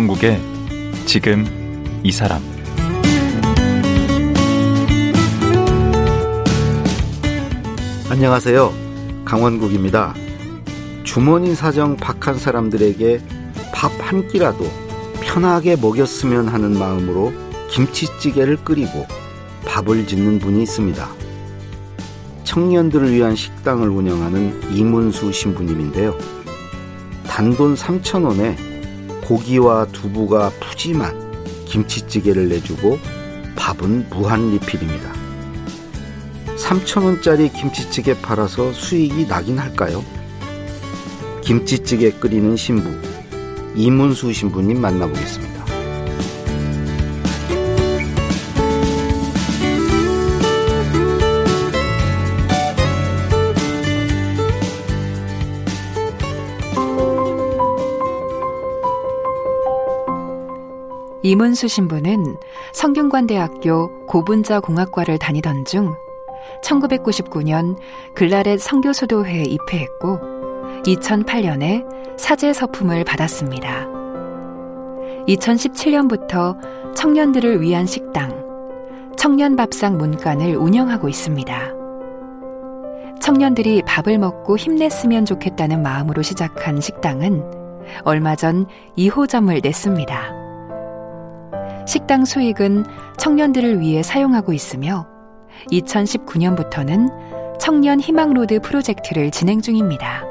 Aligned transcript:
강원국의 0.00 0.40
지금 1.04 1.44
이 2.02 2.10
사람 2.10 2.40
안녕하세요. 8.08 8.72
강원국입니다. 9.26 10.14
주머니 11.04 11.54
사정 11.54 11.98
박한 11.98 12.38
사람들에게 12.38 13.20
밥 13.74 13.90
한 14.00 14.26
끼라도 14.28 14.64
편하게 15.20 15.76
먹였으면 15.76 16.48
하는 16.48 16.78
마음으로 16.78 17.34
김치찌개를 17.68 18.64
끓이고 18.64 19.06
밥을 19.66 20.06
짓는 20.06 20.38
분이 20.38 20.62
있습니다. 20.62 21.08
청년들을 22.44 23.12
위한 23.12 23.36
식당을 23.36 23.90
운영하는 23.90 24.72
이문수 24.72 25.30
신부님인데요. 25.30 26.16
단돈 27.26 27.74
3,000원에 27.74 28.69
고기와 29.30 29.86
두부가 29.92 30.50
푸짐한 30.58 31.64
김치찌개를 31.66 32.48
내주고 32.48 32.98
밥은 33.54 34.08
무한 34.10 34.50
리필입니다. 34.50 35.12
3,000원짜리 36.56 37.52
김치찌개 37.52 38.20
팔아서 38.20 38.72
수익이 38.72 39.28
나긴 39.28 39.60
할까요? 39.60 40.04
김치찌개 41.42 42.10
끓이는 42.10 42.56
신부, 42.56 42.90
이문수 43.76 44.32
신부님 44.32 44.80
만나보겠습니다. 44.80 45.59
이문수 61.30 61.68
신부는 61.68 62.38
성균관대학교 62.72 64.06
고분자 64.06 64.58
공학과를 64.58 65.16
다니던 65.20 65.64
중 65.64 65.94
1999년 66.64 67.76
글라렛 68.16 68.58
성교수도회에 68.60 69.44
입회했고 69.44 70.18
2008년에 70.82 71.86
사제 72.18 72.52
서품을 72.52 73.04
받았습니다. 73.04 73.86
2017년부터 75.28 76.56
청년들을 76.96 77.60
위한 77.60 77.86
식당 77.86 78.44
청년밥상 79.16 79.98
문간을 79.98 80.56
운영하고 80.56 81.08
있습니다. 81.08 81.74
청년들이 83.20 83.82
밥을 83.86 84.18
먹고 84.18 84.56
힘냈으면 84.56 85.26
좋겠다는 85.26 85.80
마음으로 85.80 86.22
시작한 86.22 86.80
식당은 86.80 87.44
얼마 88.02 88.34
전 88.34 88.66
2호점을 88.98 89.62
냈습니다. 89.62 90.49
식당 91.86 92.24
수익은 92.24 92.84
청년들을 93.18 93.80
위해 93.80 94.02
사용하고 94.02 94.52
있으며 94.52 95.06
2019년부터는 95.70 97.58
청년 97.58 98.00
희망로드 98.00 98.60
프로젝트를 98.60 99.30
진행 99.30 99.60
중입니다. 99.60 100.24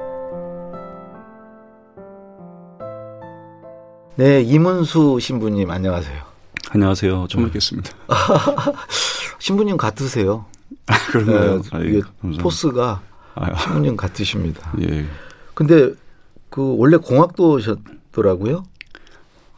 네, 4.16 4.42
이문수 4.42 5.20
신부님 5.22 5.70
안녕하세요. 5.70 6.22
안녕하세요. 6.72 7.28
처음 7.30 7.46
뵙겠습니다. 7.46 7.92
신부님 9.40 9.78
같으세요. 9.78 10.46
아, 10.88 10.98
그런가요? 11.12 11.62
네, 11.62 11.88
이게 11.88 12.02
포스가 12.42 13.02
아유. 13.36 13.54
신부님 13.60 13.96
같으십니다. 13.96 14.74
예. 14.82 15.06
근데 15.54 15.94
그 16.50 16.76
원래 16.78 16.98
공학도셨더라고요. 16.98 18.64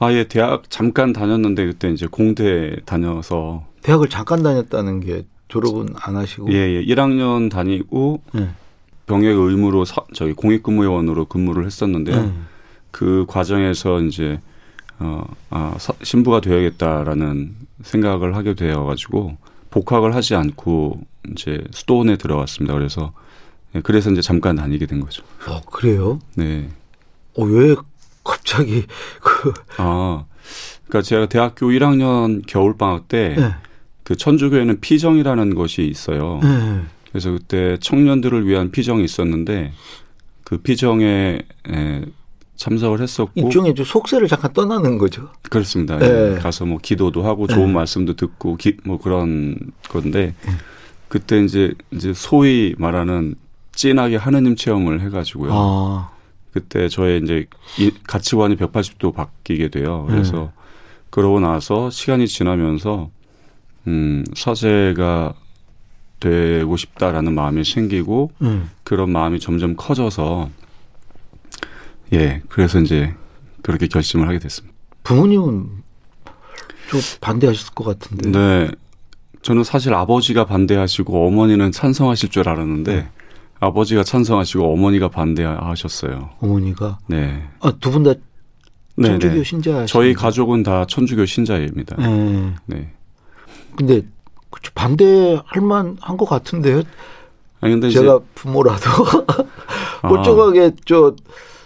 아, 0.01 0.11
예, 0.11 0.23
대학 0.23 0.63
잠깐 0.71 1.13
다녔는데 1.13 1.63
그때 1.67 1.91
이제 1.91 2.07
공대 2.09 2.75
다녀서 2.85 3.67
대학을 3.83 4.09
잠깐 4.09 4.41
다녔다는 4.41 4.99
게 4.99 5.25
졸업은 5.47 5.89
안 5.95 6.15
하시고 6.15 6.51
예, 6.51 6.55
예. 6.55 6.83
1학년 6.83 7.51
다니고 7.51 8.23
예. 8.35 8.49
병역 9.05 9.37
의무로 9.37 9.85
사, 9.85 10.01
저기 10.15 10.33
공익근무요원으로 10.33 11.25
근무를 11.25 11.67
했었는데요. 11.67 12.17
예. 12.17 12.31
그 12.89 13.25
과정에서 13.27 14.01
이제 14.01 14.41
어, 14.97 15.23
아, 15.51 15.75
사, 15.77 15.93
신부가 16.01 16.41
되어야겠다라는 16.41 17.55
생각을 17.83 18.35
하게 18.35 18.55
되어 18.55 18.83
가지고 18.85 19.37
복학을 19.69 20.15
하지 20.15 20.33
않고 20.33 20.99
이제 21.31 21.63
수도원에 21.69 22.17
들어갔습니다. 22.17 22.73
그래서 22.73 23.13
예, 23.75 23.81
그래서 23.81 24.09
이제 24.09 24.21
잠깐 24.21 24.55
다니게 24.55 24.87
된 24.87 24.99
거죠. 24.99 25.21
어, 25.47 25.61
그래요? 25.69 26.17
네. 26.33 26.69
어, 27.37 27.43
왜 27.43 27.75
갑자기 28.23 28.85
그 29.21 29.53
아. 29.77 30.25
그러니까 30.87 31.01
제가 31.07 31.25
대학교 31.27 31.67
1학년 31.67 32.41
겨울 32.45 32.77
방학 32.77 33.07
때 33.07 33.35
네. 33.37 33.51
그 34.03 34.15
천주교에는 34.15 34.81
피정이라는 34.81 35.55
것이 35.55 35.83
있어요. 35.83 36.39
네. 36.43 36.81
그래서 37.09 37.31
그때 37.31 37.77
청년들을 37.79 38.45
위한 38.47 38.71
피정이 38.71 39.03
있었는데 39.03 39.71
그 40.43 40.57
피정에 40.57 41.39
에, 41.69 42.05
참석을 42.57 43.01
했었고 43.01 43.31
일종의 43.35 43.73
좀 43.73 43.85
속세를 43.85 44.27
잠깐 44.27 44.53
떠나는 44.53 44.97
거죠. 44.97 45.29
그렇습니다. 45.49 45.97
네. 45.97 46.35
가서 46.35 46.65
뭐 46.65 46.77
기도도 46.81 47.23
하고 47.23 47.47
좋은 47.47 47.67
네. 47.67 47.73
말씀도 47.73 48.15
듣고 48.15 48.57
기, 48.57 48.77
뭐 48.83 48.99
그런 48.99 49.57
건데 49.89 50.35
네. 50.45 50.51
그때 51.07 51.43
이제 51.43 51.73
이제 51.91 52.13
소위 52.13 52.75
말하는 52.77 53.35
찐하게 53.73 54.17
하느님 54.17 54.55
체험을 54.55 55.01
해가지고요. 55.01 55.51
아. 55.53 56.11
그때 56.51 56.89
저의 56.89 57.21
이제 57.23 57.45
가치관이 58.07 58.57
180도 58.57 59.13
바뀌게 59.13 59.69
돼요. 59.69 60.05
그래서 60.09 60.37
네. 60.37 60.49
그러고 61.09 61.39
나서 61.39 61.89
시간이 61.89 62.27
지나면서 62.27 63.09
음, 63.87 64.23
사제가 64.35 65.33
되고 66.19 66.77
싶다라는 66.77 67.33
마음이 67.33 67.63
생기고 67.63 68.31
음. 68.41 68.69
그런 68.83 69.11
마음이 69.11 69.39
점점 69.39 69.75
커져서 69.75 70.49
예, 72.13 72.41
그래서 72.49 72.79
이제 72.79 73.13
그렇게 73.61 73.87
결심을 73.87 74.27
하게 74.27 74.39
됐습니다. 74.39 74.75
부모님은 75.03 75.81
좀 76.89 76.99
반대하셨을 77.21 77.73
것 77.73 77.85
같은데. 77.85 78.29
네. 78.29 78.71
저는 79.41 79.63
사실 79.63 79.93
아버지가 79.93 80.45
반대하시고 80.45 81.27
어머니는 81.27 81.71
찬성하실 81.71 82.29
줄 82.29 82.47
알았는데 82.47 82.95
네. 82.95 83.09
아버지가 83.61 84.03
찬성하시고 84.03 84.73
어머니가 84.73 85.07
반대하셨어요. 85.09 86.31
어머니가? 86.41 86.97
네. 87.07 87.43
아, 87.61 87.71
두 87.79 87.91
분 87.91 88.03
다 88.03 88.13
천주교 89.01 89.43
신자 89.43 89.85
저희 89.85 90.13
가족은 90.13 90.63
다 90.63 90.85
천주교 90.85 91.25
신자입니다. 91.25 91.95
네. 91.97 92.53
네. 92.65 92.89
근데 93.77 94.01
반대할 94.75 95.61
만한 95.61 96.17
것 96.17 96.25
같은데요. 96.25 96.81
아니 97.61 97.73
근데 97.73 97.89
제가 97.89 98.19
부모라도 98.35 98.81
멀쩡하게 100.03 100.61
아. 100.61 100.71
저 100.85 101.15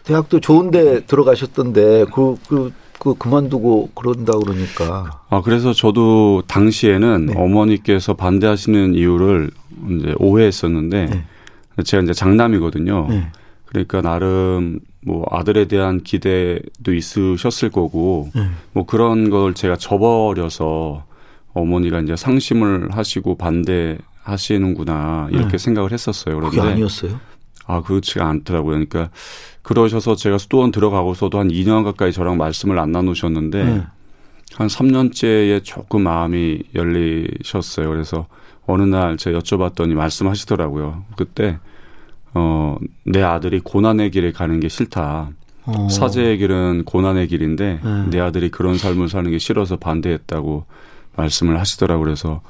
대학도 0.04 0.40
좋은데 0.40 1.06
들어가셨던데 1.06 2.06
그 2.14 2.36
그, 2.48 2.72
그 3.00 3.16
그만두고 3.16 3.90
그런다 3.96 4.34
그러니까. 4.38 5.22
아 5.30 5.42
그래서 5.42 5.74
저도 5.74 6.44
당시에는 6.48 7.26
네. 7.28 7.34
어머니께서 7.36 8.14
반대하시는 8.14 8.94
이유를 8.94 9.50
이제 9.90 10.14
오해했었는데 10.20 11.06
네. 11.08 11.26
제가 11.84 12.04
이제 12.04 12.14
장남이거든요. 12.14 13.08
네. 13.10 13.32
그러니까 13.66 14.02
나름 14.02 14.80
뭐 15.06 15.26
아들에 15.30 15.66
대한 15.66 16.02
기대도 16.02 16.94
있으셨을 16.94 17.70
거고 17.70 18.30
네. 18.34 18.48
뭐 18.74 18.86
그런 18.86 19.30
걸 19.30 19.54
제가 19.54 19.76
저버려서 19.76 21.06
어머니가 21.54 22.00
이제 22.02 22.16
상심을 22.16 22.96
하시고 22.96 23.38
반대하시는구나 23.38 25.30
이렇게 25.32 25.52
네. 25.52 25.58
생각을 25.58 25.92
했었어요. 25.92 26.36
그런데 26.36 26.58
그게 26.58 26.70
아니었어요? 26.70 27.20
아 27.68 27.82
그렇지가 27.82 28.26
않더라고요. 28.28 28.72
그러니까 28.72 29.10
그러셔서 29.62 30.16
제가 30.16 30.38
수도원 30.38 30.72
들어가고서도 30.72 31.40
한 31.40 31.48
2년 31.50 31.84
가까이 31.84 32.12
저랑 32.12 32.38
말씀을 32.38 32.78
안 32.78 32.92
나누셨는데 32.92 33.64
네. 33.64 33.84
한 34.54 34.68
3년째에 34.68 35.64
조금 35.64 36.04
마음이 36.04 36.64
열리셨어요. 36.74 37.90
그래서 37.90 38.28
어느 38.68 38.84
날 38.84 39.18
제가 39.18 39.40
여쭤봤더니 39.40 39.94
말씀하시더라고요. 39.94 41.04
그때 41.18 41.60
어, 42.34 42.78
내 43.04 43.22
아들이 43.22 43.60
고난의 43.60 44.12
길에 44.12 44.32
가는 44.32 44.60
게 44.60 44.70
싫다. 44.70 45.30
어. 45.66 45.90
사제의 45.90 46.38
길은 46.38 46.84
고난의 46.86 47.28
길인데 47.28 47.80
네. 47.84 48.06
내 48.10 48.20
아들이 48.20 48.50
그런 48.50 48.78
삶을 48.78 49.10
사는 49.10 49.30
게 49.32 49.40
싫어서 49.40 49.78
반대했다고 49.78 50.66
말씀을 51.16 51.60
하시더라고 51.60 52.04
그래서 52.04 52.42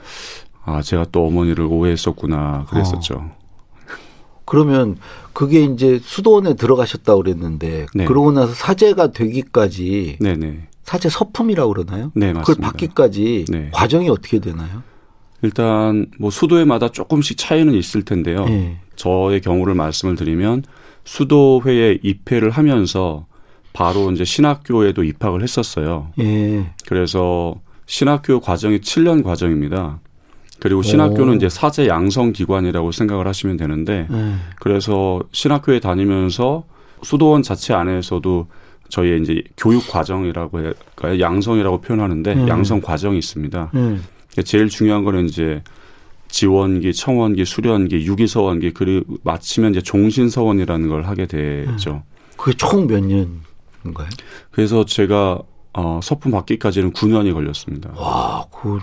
아 0.66 0.82
제가 0.82 1.06
또 1.12 1.26
어머니를 1.28 1.66
오해했었구나 1.66 2.66
그랬었죠. 2.70 3.16
어. 3.16 3.38
그러면 4.44 4.98
그게 5.34 5.64
이제 5.64 6.00
수도원에 6.02 6.56
들어가셨다고 6.56 7.24
그랬는데 7.24 7.88
네. 7.94 8.06
그러고 8.06 8.32
나서 8.32 8.54
사제가 8.54 9.12
되기까지 9.12 10.18
네네. 10.20 10.68
사제 10.86 11.10
서품이라고 11.10 11.74
그러나요? 11.74 12.12
네, 12.14 12.32
맞습니다. 12.32 12.42
그걸 12.42 12.56
받기까지 12.62 13.46
네. 13.50 13.70
과정이 13.74 14.08
어떻게 14.08 14.40
되나요? 14.40 14.84
일단 15.42 16.06
뭐 16.20 16.30
수도회마다 16.30 16.90
조금씩 16.90 17.38
차이는 17.38 17.74
있을 17.74 18.04
텐데요. 18.04 18.46
네. 18.46 18.78
저의 18.96 19.42
경우를 19.42 19.74
말씀을 19.74 20.16
드리면 20.16 20.64
수도회에 21.04 22.00
입회를 22.04 22.52
하면서 22.52 23.26
바로 23.74 24.12
이제 24.12 24.24
신학교에도 24.24 25.04
입학을 25.04 25.42
했었어요. 25.44 26.12
예. 26.20 26.72
그래서 26.88 27.56
신학교 27.88 28.40
과정이 28.40 28.80
7년 28.80 29.24
과정입니다. 29.24 30.00
그리고 30.60 30.82
신학교는 30.82 31.34
오. 31.34 31.36
이제 31.36 31.50
사제 31.50 31.88
양성 31.88 32.32
기관이라고 32.32 32.92
생각을 32.92 33.28
하시면 33.28 33.58
되는데 33.58 34.08
예. 34.10 34.36
그래서 34.60 35.22
신학교에 35.32 35.80
다니면서 35.80 36.64
수도원 37.02 37.44
자체 37.44 37.74
안에서도 37.74 38.48
저희의 38.90 39.22
이제 39.22 39.44
교육 39.58 39.88
과정이라고 39.88 40.58
할까요? 40.60 41.20
양성이라고 41.20 41.82
표현하는데 41.82 42.34
음. 42.34 42.48
양성 42.48 42.82
과정이 42.82 43.18
있습니다. 43.18 43.72
음. 43.76 44.04
제일 44.44 44.68
중요한 44.70 45.04
거는 45.04 45.26
이제 45.26 45.64
지원기, 46.28 46.94
청원기, 46.94 47.46
수련기, 47.46 48.06
유기서원기 48.06 48.74
그리고 48.74 49.18
마치면 49.24 49.72
이제 49.72 49.82
종신서원이라는 49.82 50.90
걸 50.90 51.04
하게 51.04 51.26
되죠. 51.26 52.04
음. 52.08 52.16
그게 52.38 52.56
총 52.58 52.88
몇 52.88 53.00
년인가요? 53.02 54.08
그래서 54.52 54.86
제가 54.86 55.40
어, 55.74 56.00
서품 56.02 56.32
받기까지는 56.32 56.94
9년이 56.94 57.34
걸렸습니다. 57.34 57.92
와, 57.98 58.46
그 58.52 58.80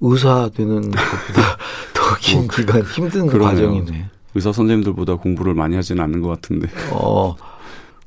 의사 0.00 0.48
되는 0.54 0.80
것보다 0.82 1.58
더긴 1.94 2.38
뭐, 2.40 2.48
기간 2.48 2.82
힘든 2.82 3.26
그러네요. 3.26 3.68
과정이네. 3.68 4.06
의사 4.34 4.52
선생님들보다 4.52 5.16
공부를 5.16 5.54
많이 5.54 5.74
하지는 5.76 6.02
않는 6.04 6.20
것 6.22 6.28
같은데. 6.28 6.68
어, 6.92 7.34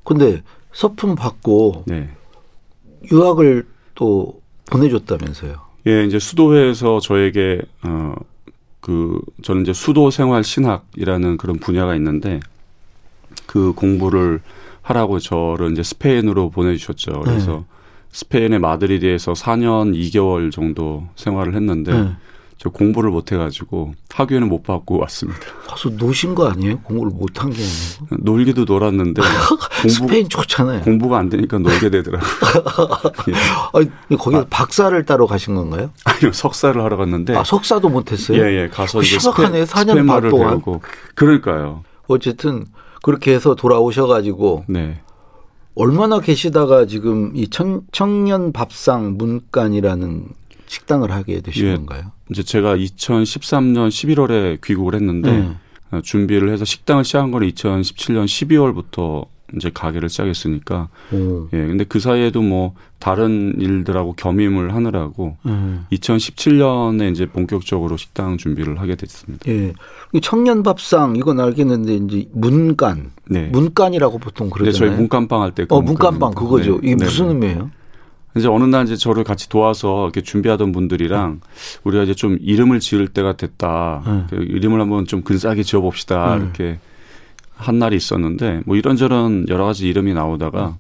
근데 0.04 0.42
서품 0.74 1.16
받고 1.16 1.84
네. 1.88 2.10
유학을 3.12 3.66
또 3.96 4.42
보내줬다면서요? 4.70 5.56
예, 5.88 6.04
이제 6.06 6.20
수도회에서 6.20 7.00
저에게 7.00 7.62
어, 7.84 8.14
그 8.80 9.20
저는 9.42 9.64
이제 9.64 9.74
수도 9.74 10.12
생활 10.12 10.44
신학이라는 10.44 11.38
그런 11.38 11.58
분야가 11.58 11.96
있는데 11.96 12.40
그 13.46 13.74
공부를 13.74 14.42
하라고 14.82 15.20
저를 15.20 15.72
이제 15.72 15.84
스페인으로 15.84 16.50
보내주셨죠. 16.50 17.22
그래서 17.24 17.52
네. 17.52 17.64
스페인의 18.12 18.60
마드리드에서 18.60 19.34
4년 19.34 19.96
2개월 19.96 20.52
정도 20.52 21.08
생활을 21.16 21.56
했는데 21.56 21.94
네. 21.94 22.12
저 22.62 22.70
공부를 22.70 23.10
못 23.10 23.32
해가지고 23.32 23.94
학위는 24.14 24.48
못 24.48 24.62
받고 24.62 25.00
왔습니다. 25.00 25.40
가서 25.66 25.90
노신 25.90 26.36
거 26.36 26.48
아니에요? 26.48 26.78
공부를 26.82 27.12
못 27.12 27.42
한 27.42 27.50
게 27.50 27.58
아니고. 27.64 28.24
놀기도 28.24 28.66
놀았는데 28.66 29.20
공부, 29.82 29.90
스페인 29.90 30.30
좋잖아요. 30.30 30.82
공부가 30.82 31.18
안 31.18 31.28
되니까 31.28 31.58
놀게 31.58 31.90
되더라고요. 31.90 32.30
예. 33.30 33.34
아니, 33.74 33.90
거기 34.20 34.36
아, 34.36 34.46
박사를 34.48 35.04
따러 35.06 35.26
가신 35.26 35.56
건가요? 35.56 35.90
아니요, 36.06 36.32
석사를 36.34 36.80
하러 36.84 36.98
갔는데. 36.98 37.36
아, 37.36 37.44
석사도 37.44 37.90
못 37.90 38.12
했어요? 38.12 38.38
예, 38.38 38.62
예. 38.64 38.68
가서 38.68 39.02
이제 39.02 39.18
스페, 39.18 39.42
4년 39.66 40.06
반 40.08 40.30
동안. 40.30 40.50
배우고. 40.52 40.82
그러니까요. 41.16 41.84
어쨌든 42.06 42.66
그렇게 43.02 43.34
해서 43.34 43.56
돌아오셔가지고. 43.56 44.66
네. 44.68 45.00
얼마나 45.74 46.20
계시다가 46.20 46.86
지금 46.86 47.32
이 47.34 47.50
청, 47.50 47.82
청년 47.92 48.52
밥상 48.54 49.18
문간이라는 49.18 50.26
식당을 50.72 51.12
하게 51.12 51.42
되신 51.42 51.68
예, 51.68 51.76
건가요? 51.76 52.12
이제 52.30 52.44
제가 52.44 52.78
2013년 52.78 53.90
11월에 53.90 54.62
귀국을 54.64 54.96
했는데 54.96 55.32
네. 55.32 55.52
어, 55.92 56.00
준비를 56.02 56.50
해서 56.54 56.64
식당을 56.64 57.04
시작한 57.04 57.32
건 57.32 57.42
2017년 57.44 58.24
12월부터 58.26 59.26
이제 59.58 59.70
가게를 59.74 60.08
시작했으니까 60.08 60.88
오. 61.12 61.50
예 61.52 61.58
근데 61.58 61.84
그 61.84 62.00
사이에도 62.00 62.42
뭐 62.42 62.74
다른 63.00 63.54
일들하고 63.60 64.14
겸임을 64.14 64.74
하느라고 64.74 65.36
음. 65.46 65.86
2017년에 65.92 67.12
이제 67.12 67.26
본격적으로 67.26 67.98
식당 67.98 68.38
준비를 68.38 68.80
하게 68.80 68.96
됐습니다. 68.96 69.44
예. 69.52 69.74
청년 70.22 70.64
밥상 70.64 71.18
이건 71.18 71.42
알겠는데 71.42 71.96
이제 71.96 72.30
문간 72.32 73.12
네. 73.30 73.48
문간이라고 73.52 74.20
보통 74.20 74.50
그러잖아요. 74.50 74.72
네, 74.72 74.78
저희 74.78 74.98
문간빵 74.98 75.42
할 75.42 75.52
때 75.52 75.66
그 75.66 75.76
어, 75.76 75.82
문간빵 75.82 76.34
그거죠. 76.34 76.74
네. 76.80 76.88
이게 76.88 76.96
네. 76.96 77.04
무슨 77.04 77.28
의미예요? 77.28 77.72
이제 78.36 78.48
어느 78.48 78.64
날 78.64 78.86
이제 78.86 78.96
저를 78.96 79.24
같이 79.24 79.50
도와서 79.50 80.04
이렇게 80.06 80.22
준비하던 80.22 80.72
분들이랑 80.72 81.42
우리가 81.84 82.04
이제 82.04 82.14
좀 82.14 82.38
이름을 82.42 82.80
지을 82.80 83.10
때가 83.10 83.36
됐다. 83.36 84.04
네. 84.06 84.24
그 84.30 84.36
이름을 84.44 84.80
한번 84.80 85.06
좀 85.06 85.22
근사하게 85.22 85.64
지어봅시다. 85.64 86.36
네. 86.36 86.44
이렇게 86.44 86.80
한 87.56 87.78
날이 87.78 87.96
있었는데 87.96 88.62
뭐 88.66 88.76
이런저런 88.76 89.46
여러 89.50 89.66
가지 89.66 89.88
이름이 89.88 90.14
나오다가 90.14 90.78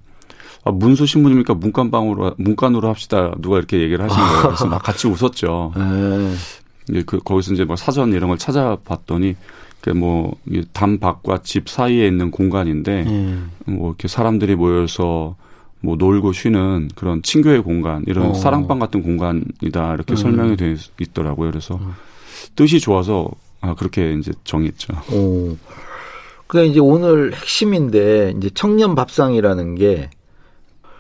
아, 0.63 0.71
문수 0.71 1.06
신부님이니까 1.06 1.56
문간방으로 1.56 2.36
문간으로 2.38 2.88
합시다. 2.88 3.33
누가 3.39 3.57
이렇게 3.57 3.81
얘기를 3.81 4.03
하신 4.03 4.18
거예요. 4.18 4.42
그래서 4.44 4.68
막 4.68 4.81
같이 4.81 5.07
웃었죠. 5.07 5.74
네. 5.75 6.33
이제 6.89 7.03
그 7.06 7.19
거기서 7.19 7.53
이제 7.53 7.65
뭐 7.65 7.75
사전 7.75 8.13
이런 8.13 8.30
걸 8.30 8.38
찾아봤더니 8.38 9.36
그뭐 9.81 10.38
담 10.74 11.00
밖과 11.00 11.39
집 11.44 11.68
사이에 11.69 12.07
있는 12.07 12.31
공간인데 12.31 13.03
네. 13.03 13.38
뭐 13.65 13.89
이렇게 13.89 14.07
사람들이 14.07 14.56
모여서 14.56 15.36
뭐 15.81 15.95
놀고 15.95 16.31
쉬는 16.33 16.89
그런 16.95 17.22
친교의 17.22 17.63
공간 17.63 18.04
이런 18.07 18.28
어. 18.28 18.33
사랑방 18.33 18.80
같은 18.80 19.01
공간이다 19.01 19.94
이렇게 19.95 20.13
음. 20.13 20.16
설명이 20.16 20.56
돼 20.57 20.75
있더라고요. 21.00 21.50
그래서 21.50 21.75
음. 21.75 21.94
뜻이 22.56 22.80
좋아서 22.80 23.30
아 23.62 23.75
그렇게 23.75 24.13
이제 24.13 24.31
정했죠. 24.44 24.94
오. 25.12 25.57
그러니까 26.48 26.72
이제 26.72 26.80
오늘 26.80 27.33
핵심인데 27.33 28.33
이제 28.38 28.50
청년 28.54 28.95
밥상이라는 28.95 29.75
게 29.75 30.10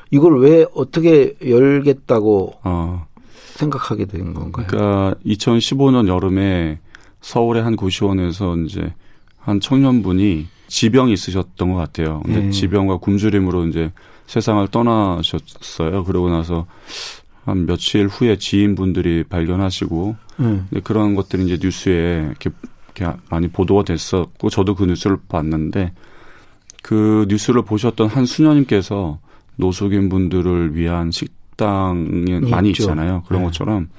이걸 0.09 0.39
왜 0.39 0.65
어떻게 0.73 1.35
열겠다고 1.45 2.59
어. 2.63 3.05
생각하게 3.55 4.05
된 4.05 4.33
건가요? 4.33 4.65
그러니까 4.67 5.15
2015년 5.25 6.07
여름에 6.07 6.79
서울의 7.21 7.63
한 7.63 7.75
고시원에서 7.75 8.57
이제 8.57 8.93
한 9.37 9.59
청년분이 9.59 10.47
지병이 10.67 11.13
있으셨던 11.13 11.73
것 11.73 11.75
같아요. 11.75 12.21
근데 12.25 12.41
네. 12.43 12.49
지병과 12.49 12.97
굶주림으로 12.97 13.67
이제 13.67 13.91
세상을 14.31 14.65
떠나셨어요. 14.69 16.05
그러고 16.05 16.29
나서 16.29 16.65
한 17.43 17.65
며칠 17.65 18.07
후에 18.07 18.37
지인분들이 18.37 19.25
발견하시고 19.25 20.15
음. 20.39 20.67
그런 20.85 21.15
것들이 21.15 21.43
이제 21.43 21.57
뉴스에 21.61 22.27
이렇게, 22.29 22.49
이렇게 22.95 23.17
많이 23.29 23.49
보도가 23.49 23.83
됐었고 23.83 24.49
저도 24.49 24.75
그 24.75 24.85
뉴스를 24.85 25.17
봤는데 25.27 25.91
그 26.81 27.25
뉴스를 27.27 27.63
보셨던 27.63 28.07
한 28.07 28.25
수녀님께서 28.25 29.19
노숙인 29.57 30.07
분들을 30.07 30.77
위한 30.77 31.11
식당이 31.11 32.23
있죠. 32.29 32.49
많이 32.49 32.69
있잖아요. 32.69 33.23
그런 33.27 33.41
네. 33.41 33.47
것처럼 33.47 33.89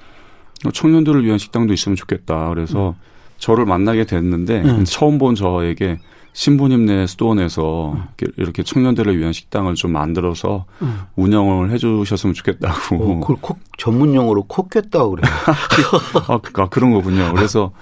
청년들을 0.72 1.26
위한 1.26 1.36
식당도 1.36 1.74
있으면 1.74 1.94
좋겠다. 1.94 2.48
그래서 2.48 2.90
음. 2.90 2.94
저를 3.36 3.66
만나게 3.66 4.06
됐는데 4.06 4.62
음. 4.62 4.84
처음 4.84 5.18
본 5.18 5.34
저에게 5.34 5.98
신부님네 6.34 7.06
수도원에서 7.08 7.92
음. 7.92 8.04
이렇게 8.36 8.62
청년들을 8.62 9.18
위한 9.18 9.32
식당을 9.32 9.74
좀 9.74 9.92
만들어서 9.92 10.64
음. 10.80 11.02
운영을 11.16 11.70
해주셨으면 11.70 12.34
좋겠다고. 12.34 12.96
어, 12.96 13.20
그걸 13.20 13.36
콕 13.40 13.58
전문 13.76 14.14
용어로 14.14 14.44
콕겠다고 14.44 15.10
그래요. 15.10 15.32
아, 16.28 16.38
아, 16.56 16.68
그런 16.68 16.92
거군요. 16.92 17.32
그래서 17.34 17.72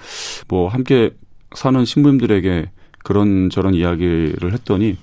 뭐 0.49 0.69
함께 0.69 1.15
사는 1.55 1.85
신부님들에게 1.85 2.71
그런 3.05 3.51
저런 3.51 3.75
이야기를 3.75 4.53
했더니 4.53 4.97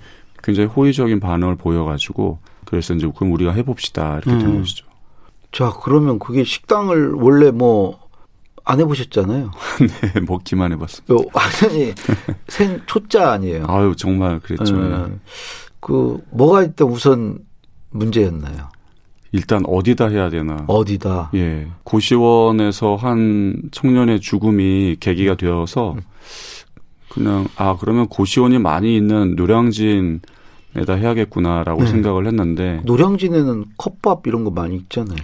굉장히 0.44 0.68
호의적인 0.68 1.20
반응을 1.20 1.56
보여가지고 1.56 2.40
그래서 2.66 2.94
이제 2.94 3.10
그럼 3.16 3.32
우리가 3.34 3.54
해봅시다 3.54 4.18
이렇게 4.18 4.32
음. 4.32 4.40
된 4.40 4.60
것이죠. 4.60 4.86
자 5.52 5.74
그러면 5.82 6.20
그게 6.20 6.44
식당을 6.44 7.14
원래 7.14 7.52
뭐 7.52 8.07
안 8.68 8.82
해보셨잖아요. 8.82 9.50
네, 9.80 10.20
먹기만 10.28 10.74
해봤습니다. 10.74 11.30
완전히 11.34 11.94
생 12.50 12.82
초짜 12.86 13.32
아니에요. 13.32 13.66
아유 13.70 13.96
정말 13.96 14.40
그랬죠. 14.40 14.76
네. 14.76 15.06
그 15.80 16.20
뭐가 16.32 16.64
일단 16.64 16.90
우선 16.90 17.40
문제였나요? 17.92 18.70
일단 19.32 19.64
어디다 19.66 20.10
해야 20.10 20.30
되나? 20.30 20.66
어디다? 20.68 21.32
예. 21.36 21.68
고시원에서 21.84 22.98
한 22.98 23.62
청년의 23.72 24.20
죽음이 24.20 24.98
계기가 25.00 25.36
되어서 25.36 25.94
음. 25.94 26.02
그냥 27.10 27.48
아 27.56 27.78
그러면 27.80 28.08
고시원이 28.08 28.60
많이 28.60 28.98
있는 28.98 29.36
노량진 29.36 30.20
에다 30.76 30.94
해야겠구나라고 30.96 31.84
네. 31.84 31.90
생각을 31.90 32.28
했는데 32.28 32.82
노량진에는 32.84 33.66
컵밥 33.78 34.28
이런 34.28 34.44
거 34.44 34.52
많이 34.52 34.76
있잖아요. 34.76 35.18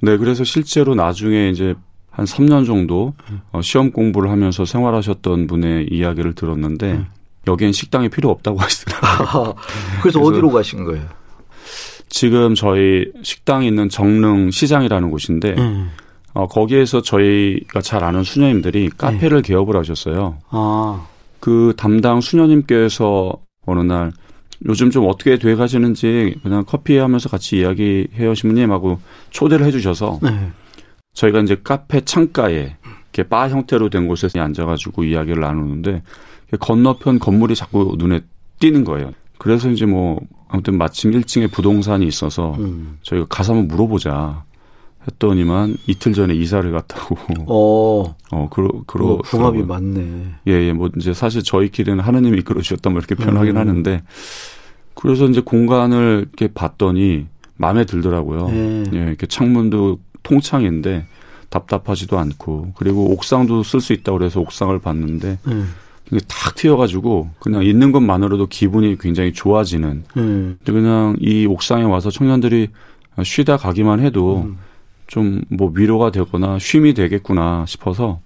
네, 0.00 0.16
그래서 0.16 0.42
실제로 0.42 0.94
나중에 0.96 1.48
이제 1.48 1.74
한 2.18 2.24
3년 2.24 2.66
정도 2.66 3.14
어, 3.52 3.62
시험 3.62 3.92
공부를 3.92 4.28
하면서 4.28 4.64
생활하셨던 4.64 5.46
분의 5.46 5.86
이야기를 5.92 6.34
들었는데 6.34 6.92
음. 6.94 7.06
여기엔 7.46 7.70
식당이 7.70 8.08
필요 8.08 8.28
없다고 8.30 8.58
하시더라고요. 8.60 9.54
그래서, 9.54 9.56
그래서 10.02 10.20
어디로 10.20 10.50
가신 10.50 10.84
거예요? 10.84 11.06
지금 12.08 12.56
저희 12.56 13.04
식당이 13.22 13.68
있는 13.68 13.88
정릉 13.88 14.50
시장이라는 14.50 15.12
곳인데 15.12 15.54
음. 15.58 15.90
어, 16.34 16.48
거기에서 16.48 17.02
저희가 17.02 17.82
잘 17.82 18.02
아는 18.02 18.24
수녀님들이 18.24 18.90
카페를 18.96 19.42
네. 19.42 19.48
개업을 19.48 19.76
하셨어요. 19.76 20.38
아. 20.50 21.06
그 21.38 21.72
담당 21.76 22.20
수녀님께서 22.20 23.32
어느 23.64 23.80
날 23.80 24.10
요즘 24.66 24.90
좀 24.90 25.06
어떻게 25.08 25.38
돼 25.38 25.54
가시는지 25.54 26.34
그냥 26.42 26.64
커피 26.66 26.96
하면서 26.96 27.28
같이 27.28 27.58
이야기해요 27.58 28.34
신부님 28.34 28.72
하고 28.72 28.98
초대를 29.30 29.64
해주셔서 29.66 30.18
네. 30.20 30.50
저희가 31.18 31.40
이제 31.40 31.56
카페 31.62 32.00
창가에 32.00 32.76
이렇게 33.12 33.28
바 33.28 33.48
형태로 33.48 33.90
된 33.90 34.06
곳에 34.06 34.28
앉아가지고 34.38 35.02
이야기를 35.02 35.40
나누는데 35.40 36.02
건너편 36.60 37.18
건물이 37.18 37.56
자꾸 37.56 37.96
눈에 37.98 38.20
띄는 38.60 38.84
거예요. 38.84 39.12
그래서 39.36 39.68
이제 39.68 39.84
뭐 39.84 40.20
아무튼 40.48 40.78
마침 40.78 41.10
1층에 41.10 41.50
부동산이 41.50 42.06
있어서 42.06 42.54
음. 42.60 42.98
저희가 43.02 43.26
가서 43.28 43.52
한번 43.52 43.68
물어보자 43.68 44.44
했더니만 45.08 45.76
이틀 45.88 46.12
전에 46.12 46.34
이사를 46.34 46.70
갔다고. 46.70 47.16
어. 47.48 48.14
어, 48.30 48.48
그러, 48.50 48.70
그러. 48.86 49.06
어, 49.06 49.18
궁합이 49.18 49.62
맞네. 49.64 50.34
예, 50.46 50.52
예. 50.52 50.72
뭐 50.72 50.88
이제 50.96 51.12
사실 51.12 51.42
저희끼리는 51.42 51.98
하느님이 51.98 52.38
이끌어 52.38 52.60
주셨다 52.60 52.90
뭐 52.90 53.00
이렇게 53.00 53.16
표현하긴 53.16 53.56
음. 53.56 53.56
하는데 53.56 54.02
그래서 54.94 55.26
이제 55.26 55.40
공간을 55.40 56.26
이렇게 56.28 56.52
봤더니 56.52 57.26
마음에 57.56 57.84
들더라고요. 57.84 58.48
예. 58.50 58.84
예, 58.94 58.98
이렇게 59.08 59.26
창문도 59.26 59.98
통창인데 60.28 61.06
답답하지도 61.48 62.18
않고 62.18 62.72
그리고 62.76 63.10
옥상도 63.12 63.62
쓸 63.62 63.80
수 63.80 63.92
있다고 63.92 64.18
그래서 64.18 64.40
옥상을 64.40 64.78
봤는데 64.78 65.38
음. 65.46 65.74
이게 66.10 66.20
탁 66.28 66.54
튀어가지고 66.54 67.30
그냥 67.38 67.64
있는 67.64 67.92
것만으로도 67.92 68.46
기분이 68.46 68.98
굉장히 68.98 69.32
좋아지는. 69.32 70.04
음. 70.16 70.58
그냥 70.64 71.16
이 71.20 71.46
옥상에 71.46 71.84
와서 71.84 72.10
청년들이 72.10 72.68
쉬다 73.22 73.56
가기만 73.56 74.00
해도 74.00 74.44
음. 74.46 74.58
좀뭐 75.06 75.72
위로가 75.74 76.10
되거나 76.10 76.58
쉼이 76.58 76.94
되겠구나 76.94 77.64
싶어서 77.66 78.20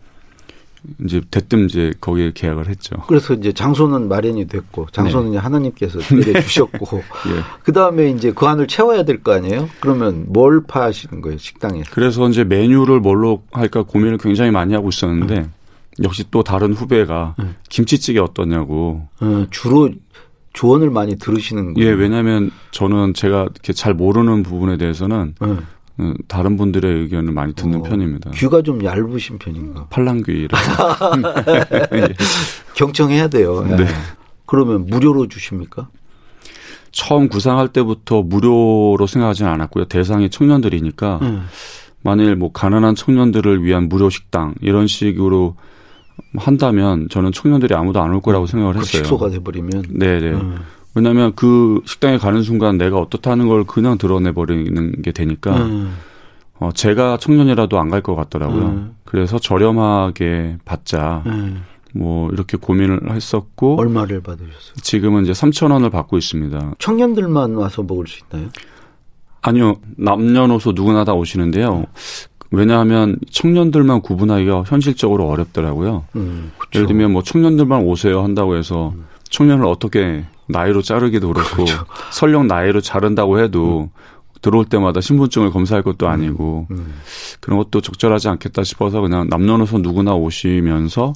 이제 1.04 1.20
대뜸 1.30 1.66
이제 1.66 1.92
거기에 2.00 2.32
계약을 2.34 2.68
했죠. 2.68 2.96
그래서 3.06 3.34
이제 3.34 3.52
장소는 3.52 4.08
마련이 4.08 4.46
됐고 4.48 4.88
장소는 4.92 5.32
네. 5.32 5.38
하나님께서 5.38 5.98
내려 6.24 6.40
주셨고 6.40 6.98
예. 7.28 7.42
그 7.62 7.72
다음에 7.72 8.10
이제 8.10 8.32
그 8.32 8.46
안을 8.46 8.66
채워야 8.66 9.04
될 9.04 9.22
거 9.22 9.32
아니에요? 9.32 9.68
그러면 9.80 10.24
뭘 10.28 10.62
파시는 10.66 11.20
거예요 11.22 11.38
식당에? 11.38 11.82
그래서 11.92 12.28
이제 12.28 12.42
메뉴를 12.44 12.98
뭘로 13.00 13.42
할까 13.52 13.82
고민을 13.84 14.18
굉장히 14.18 14.50
많이 14.50 14.74
하고 14.74 14.88
있었는데 14.88 15.38
음. 15.38 15.52
역시 16.02 16.24
또 16.30 16.42
다른 16.42 16.72
후배가 16.72 17.36
음. 17.38 17.54
김치찌개 17.68 18.18
어떠냐고. 18.18 19.06
음, 19.22 19.46
주로 19.50 19.90
조언을 20.54 20.90
많이 20.90 21.16
들으시는 21.16 21.74
거예요. 21.74 21.88
예, 21.88 21.92
왜냐하면 21.94 22.50
저는 22.72 23.14
제가 23.14 23.42
이렇게 23.42 23.72
잘 23.72 23.94
모르는 23.94 24.42
부분에 24.42 24.76
대해서는 24.78 25.34
음. 25.42 25.46
어, 25.48 25.62
다른 26.28 26.56
분들의 26.56 27.02
의견을 27.02 27.32
많이 27.32 27.54
듣는 27.54 27.80
어, 27.80 27.82
편입니다. 27.82 28.30
귀가 28.32 28.62
좀 28.62 28.84
얇으신 28.84 29.38
편인가? 29.38 29.86
팔랑귀라. 29.90 30.58
경청해야 32.74 33.28
돼요. 33.28 33.64
네. 33.76 33.86
그러면 34.46 34.86
무료로 34.86 35.28
주십니까? 35.28 35.88
처음 36.90 37.28
구상할 37.28 37.68
때부터 37.68 38.22
무료로 38.22 39.06
생각하지는 39.06 39.50
않았고요. 39.50 39.86
대상이 39.86 40.28
청년들이니까 40.30 41.18
음. 41.22 41.46
만일 42.02 42.36
뭐 42.36 42.52
가난한 42.52 42.94
청년들을 42.94 43.62
위한 43.64 43.88
무료 43.88 44.10
식당 44.10 44.54
이런 44.60 44.86
식으로 44.86 45.56
한다면 46.36 47.08
저는 47.10 47.32
청년들이 47.32 47.74
아무도 47.74 48.02
안 48.02 48.12
올 48.12 48.20
거라고 48.20 48.46
생각을 48.46 48.74
그 48.74 48.80
했어요. 48.80 49.02
식소가 49.04 49.30
돼버리면. 49.30 49.84
네네. 49.90 50.30
음. 50.32 50.58
왜냐하면 50.94 51.32
그 51.34 51.80
식당에 51.86 52.18
가는 52.18 52.42
순간 52.42 52.76
내가 52.78 52.98
어떻다는 52.98 53.48
걸 53.48 53.64
그냥 53.64 53.96
드러내 53.98 54.32
버리는 54.32 55.02
게 55.02 55.12
되니까 55.12 55.56
음. 55.56 55.96
어, 56.58 56.70
제가 56.72 57.16
청년이라도 57.16 57.78
안 57.78 57.88
갈 57.90 58.02
것 58.02 58.14
같더라고요. 58.14 58.62
음. 58.64 58.96
그래서 59.04 59.38
저렴하게 59.38 60.58
받자. 60.64 61.22
음. 61.26 61.64
뭐 61.94 62.30
이렇게 62.30 62.56
고민을 62.56 63.10
했었고 63.12 63.78
얼마를 63.78 64.22
받으셨어요? 64.22 64.74
지금은 64.80 65.24
이제 65.24 65.32
3천 65.32 65.72
원을 65.72 65.90
받고 65.90 66.16
있습니다. 66.16 66.72
청년들만 66.78 67.54
와서 67.54 67.82
먹을 67.82 68.06
수 68.06 68.22
있나요? 68.32 68.48
아니요. 69.42 69.76
남녀노소 69.98 70.72
누구나 70.72 71.04
다 71.04 71.12
오시는데요. 71.12 71.84
왜냐하면 72.50 73.16
청년들만 73.30 74.00
구분하기가 74.02 74.64
현실적으로 74.66 75.28
어렵더라고요. 75.28 76.04
음, 76.16 76.52
예를 76.74 76.86
들면 76.86 77.12
뭐 77.12 77.22
청년들만 77.22 77.82
오세요 77.82 78.22
한다고 78.22 78.56
해서 78.56 78.92
음. 78.94 79.04
청년을 79.30 79.66
어떻게 79.66 80.24
나이로 80.48 80.82
자르기도 80.82 81.32
그렇고 81.32 81.64
그렇죠. 81.64 81.84
설령 82.10 82.46
나이로 82.46 82.80
자른다고 82.80 83.40
해도 83.40 83.90
음. 83.94 84.02
들어올 84.42 84.64
때마다 84.64 85.00
신분증을 85.00 85.50
검사할 85.50 85.82
것도 85.82 86.08
아니고 86.08 86.66
음. 86.70 86.76
음. 86.76 86.94
그런 87.40 87.58
것도 87.58 87.80
적절하지 87.80 88.28
않겠다 88.28 88.64
싶어서 88.64 89.00
그냥 89.00 89.28
남녀노소 89.28 89.78
누구나 89.78 90.14
오시면서 90.14 91.12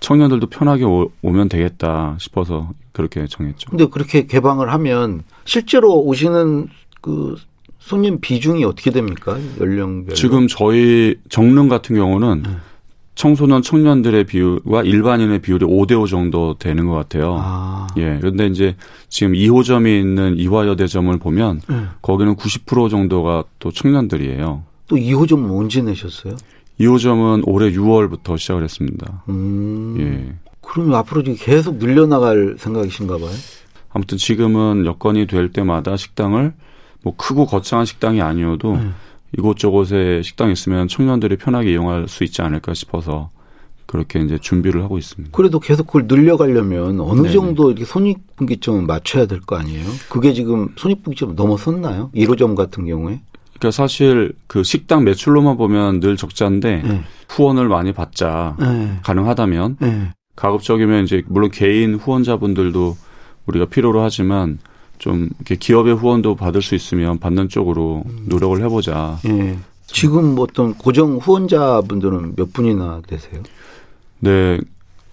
청년들도 0.00 0.48
편하게 0.48 0.84
오, 0.84 1.10
면 1.22 1.48
되겠다 1.48 2.16
싶어서 2.18 2.70
그렇게 2.92 3.26
정했죠. 3.26 3.70
근데 3.70 3.86
그렇게 3.86 4.26
개방을 4.26 4.70
하면 4.72 5.22
실제로 5.44 5.94
오시는 6.00 6.68
그 7.00 7.36
손님 7.78 8.20
비중이 8.20 8.64
어떻게 8.64 8.90
됩니까? 8.90 9.38
연령별 9.60 10.14
지금 10.14 10.46
저희 10.48 11.16
정릉 11.28 11.68
같은 11.68 11.96
경우는 11.96 12.44
음. 12.46 12.60
청소년 13.14 13.62
청년들의 13.62 14.24
비율과 14.24 14.82
일반인의 14.82 15.40
비율이 15.40 15.64
5대5 15.66 16.08
정도 16.08 16.54
되는 16.58 16.86
것 16.86 16.94
같아요. 16.94 17.36
아. 17.40 17.86
예. 17.96 18.18
그런데 18.20 18.46
이제 18.46 18.76
지금 19.08 19.34
2호점이 19.34 20.00
있는 20.00 20.36
이화여대점을 20.36 21.16
보면 21.18 21.60
네. 21.68 21.76
거기는 22.02 22.34
90% 22.34 22.90
정도가 22.90 23.44
또 23.60 23.70
청년들이에요. 23.70 24.64
또 24.88 24.96
2호점은 24.96 25.56
언제 25.56 25.80
내셨어요? 25.80 26.34
2호점은 26.80 27.44
올해 27.46 27.70
6월부터 27.70 28.36
시작을 28.36 28.64
했습니다. 28.64 29.22
음. 29.28 29.96
예. 30.00 30.34
그러면 30.60 30.96
앞으로 30.96 31.22
계속 31.38 31.76
늘려나갈 31.76 32.56
생각이신가 32.58 33.18
봐요? 33.18 33.30
아무튼 33.90 34.18
지금은 34.18 34.86
여건이 34.86 35.28
될 35.28 35.52
때마다 35.52 35.96
식당을 35.96 36.52
뭐 37.02 37.14
크고 37.16 37.46
거창한 37.46 37.86
식당이 37.86 38.20
아니어도 38.20 38.76
네. 38.76 38.90
이곳저곳에 39.36 40.22
식당이 40.22 40.52
있으면 40.52 40.88
청년들이 40.88 41.36
편하게 41.36 41.72
이용할 41.72 42.08
수 42.08 42.24
있지 42.24 42.42
않을까 42.42 42.74
싶어서 42.74 43.30
그렇게 43.86 44.20
이제 44.20 44.38
준비를 44.38 44.82
하고 44.82 44.96
있습니다. 44.98 45.36
그래도 45.36 45.60
계속 45.60 45.86
그걸 45.86 46.06
늘려가려면 46.06 47.00
어느 47.00 47.20
네네. 47.22 47.32
정도 47.32 47.70
이렇게 47.70 47.84
손익분기점을 47.84 48.82
맞춰야 48.82 49.26
될 49.26 49.40
거 49.40 49.56
아니에요? 49.56 49.84
그게 50.08 50.32
지금 50.32 50.68
손익분기점 50.76 51.34
넘어섰나요? 51.36 52.10
1호점 52.14 52.56
같은 52.56 52.86
경우에? 52.86 53.20
그러니까 53.54 53.70
사실 53.70 54.32
그 54.46 54.62
식당 54.64 55.04
매출로만 55.04 55.56
보면 55.56 56.00
늘 56.00 56.16
적자인데 56.16 56.82
네. 56.82 57.02
후원을 57.28 57.68
많이 57.68 57.92
받자 57.92 58.56
네. 58.58 58.98
가능하다면 59.02 59.76
네. 59.80 60.10
가급적이면 60.36 61.04
이제 61.04 61.22
물론 61.28 61.50
개인 61.50 61.94
후원자분들도 61.94 62.96
우리가 63.46 63.66
필요로 63.66 64.02
하지만 64.02 64.58
좀 64.98 65.28
이렇게 65.38 65.56
기업의 65.56 65.94
후원도 65.96 66.36
받을 66.36 66.62
수 66.62 66.74
있으면 66.74 67.18
받는 67.18 67.48
쪽으로 67.48 68.02
음. 68.06 68.26
노력을 68.28 68.62
해보자. 68.62 69.18
예. 69.26 69.56
지금 69.86 70.34
뭐 70.34 70.44
어떤 70.44 70.74
고정 70.74 71.16
후원자분들은 71.18 72.36
몇 72.36 72.52
분이나 72.52 73.02
되세요? 73.06 73.42
네, 74.20 74.58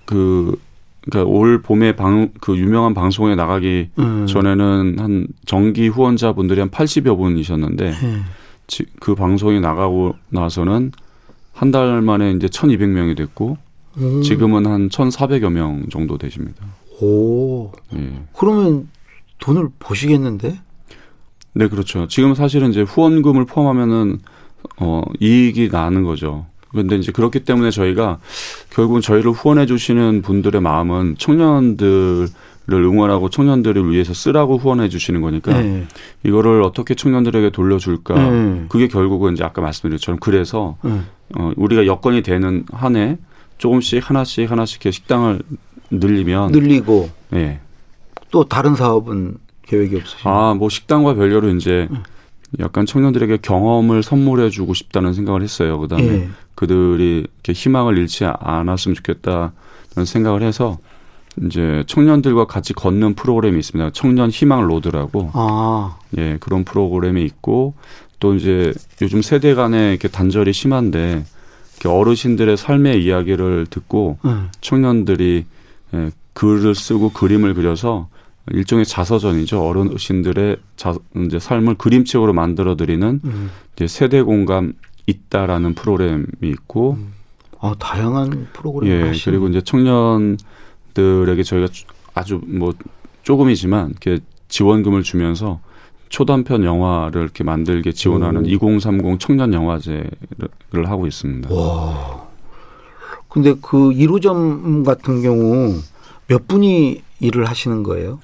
그 0.05 0.57
그러니까 1.01 1.29
올 1.31 1.61
봄에 1.61 1.95
방 1.95 2.29
그 2.39 2.55
유명한 2.57 2.93
방송에 2.93 3.35
나가기 3.35 3.89
음. 3.99 4.27
전에는 4.27 4.95
한 4.99 5.27
정기 5.45 5.87
후원자분들이 5.87 6.59
한 6.59 6.69
80여 6.69 7.17
분이셨는데 7.17 7.87
예. 7.87 8.21
지, 8.67 8.85
그 8.99 9.15
방송이 9.15 9.59
나가고 9.59 10.15
나서는 10.29 10.91
한 11.53 11.71
달 11.71 12.01
만에 12.01 12.31
이제 12.31 12.47
1,200명이 12.47 13.15
됐고 13.17 13.57
음. 13.97 14.21
지금은 14.21 14.65
한 14.65 14.89
1,400여 14.89 15.51
명 15.51 15.83
정도 15.91 16.17
되십니다. 16.17 16.65
오. 17.01 17.71
예. 17.95 18.21
그러면 18.37 18.87
돈을 19.41 19.67
보시겠는데? 19.79 20.59
네, 21.53 21.67
그렇죠. 21.67 22.07
지금 22.07 22.33
사실은 22.33 22.69
이제 22.69 22.81
후원금을 22.83 23.45
포함하면은 23.45 24.19
어 24.79 25.01
이익이 25.19 25.67
나는 25.69 26.03
거죠. 26.03 26.45
그런데 26.69 26.95
이제 26.95 27.11
그렇기 27.11 27.41
때문에 27.43 27.71
저희가 27.71 28.19
결국은 28.69 29.01
저희를 29.01 29.31
후원해 29.31 29.65
주시는 29.65 30.21
분들의 30.21 30.61
마음은 30.61 31.15
청년들을 31.17 32.29
응원하고 32.69 33.29
청년들을 33.29 33.91
위해서 33.91 34.13
쓰라고 34.13 34.57
후원해 34.57 34.87
주시는 34.87 35.19
거니까 35.19 35.59
네. 35.59 35.85
이거를 36.23 36.61
어떻게 36.61 36.95
청년들에게 36.95 37.49
돌려줄까 37.49 38.13
네. 38.29 38.65
그게 38.69 38.87
결국은 38.87 39.33
이제 39.33 39.43
아까 39.43 39.61
말씀드린 39.61 39.97
것처럼 39.97 40.19
그래서 40.21 40.77
네. 40.83 41.01
어 41.35 41.51
우리가 41.57 41.85
여건이 41.85 42.21
되는 42.21 42.63
한 42.71 42.95
해 42.95 43.17
조금씩 43.57 44.09
하나씩 44.09 44.49
하나씩 44.49 44.77
이렇게 44.77 44.91
식당을 44.91 45.41
늘리면 45.91 46.51
늘리고 46.53 47.09
예. 47.33 47.59
또 48.31 48.45
다른 48.45 48.75
사업은 48.75 49.37
계획이 49.63 49.95
없으신가요? 49.97 50.33
아, 50.33 50.53
뭐 50.53 50.69
식당과 50.69 51.13
별개로 51.13 51.49
이제 51.55 51.87
약간 52.59 52.85
청년들에게 52.85 53.37
경험을 53.41 54.03
선물해 54.03 54.49
주고 54.49 54.73
싶다는 54.73 55.13
생각을 55.13 55.41
했어요. 55.41 55.79
그다음에 55.79 56.07
예. 56.07 56.29
그들이 56.55 57.19
이렇게 57.19 57.53
희망을 57.53 57.97
잃지 57.97 58.25
않았으면 58.25 58.95
좋겠다는 58.95 59.51
생각을 60.05 60.41
해서 60.43 60.77
이제 61.45 61.83
청년들과 61.87 62.45
같이 62.45 62.73
걷는 62.73 63.15
프로그램이 63.15 63.57
있습니다. 63.59 63.91
청년 63.93 64.29
희망 64.29 64.67
로드라고. 64.67 65.31
아. 65.33 65.97
예, 66.17 66.37
그런 66.39 66.65
프로그램이 66.65 67.23
있고 67.23 67.73
또 68.19 68.35
이제 68.35 68.73
요즘 69.01 69.21
세대 69.21 69.53
간에 69.53 69.91
이렇게 69.91 70.07
단절이 70.09 70.51
심한데 70.51 71.23
이렇게 71.73 71.89
어르신들의 71.89 72.57
삶의 72.57 73.03
이야기를 73.03 73.67
듣고 73.69 74.17
음. 74.25 74.49
청년들이 74.59 75.45
예, 75.93 76.11
글을 76.33 76.75
쓰고 76.75 77.09
그림을 77.09 77.53
그려서 77.53 78.09
일종의 78.49 78.85
자서전이죠. 78.85 79.61
어르신들의 79.61 80.57
자, 80.75 80.95
이제 81.25 81.39
삶을 81.39 81.75
그림책으로 81.75 82.33
만들어 82.33 82.75
드리는 82.75 83.21
음. 83.23 83.51
이제 83.75 83.87
세대 83.87 84.21
공감 84.21 84.73
있다라는 85.05 85.75
프로그램이 85.75 86.25
있고 86.43 86.93
음. 86.93 87.13
아, 87.59 87.75
다양한 87.77 88.47
프로그램 88.53 88.91
예, 88.91 89.11
그리고 89.23 89.47
이제 89.47 89.61
청년들에게 89.61 91.43
저희가 91.43 91.67
아주 92.15 92.41
뭐 92.45 92.73
조금이지만 93.23 93.91
이렇게 93.91 94.19
지원금을 94.47 95.03
주면서 95.03 95.59
초단편 96.09 96.63
영화를 96.63 97.21
이렇게 97.21 97.43
만들게 97.43 97.91
지원하는 97.93 98.43
오. 98.43 98.47
2030 98.47 99.19
청년 99.19 99.53
영화제를 99.53 100.09
하고 100.87 101.07
있습니다. 101.07 101.53
와. 101.53 102.27
근데 103.29 103.53
그 103.61 103.91
1호점 103.91 104.83
같은 104.83 105.21
경우 105.21 105.79
몇 106.27 106.47
분이 106.47 107.01
일을 107.21 107.45
하시는 107.49 107.83
거예요? 107.83 108.19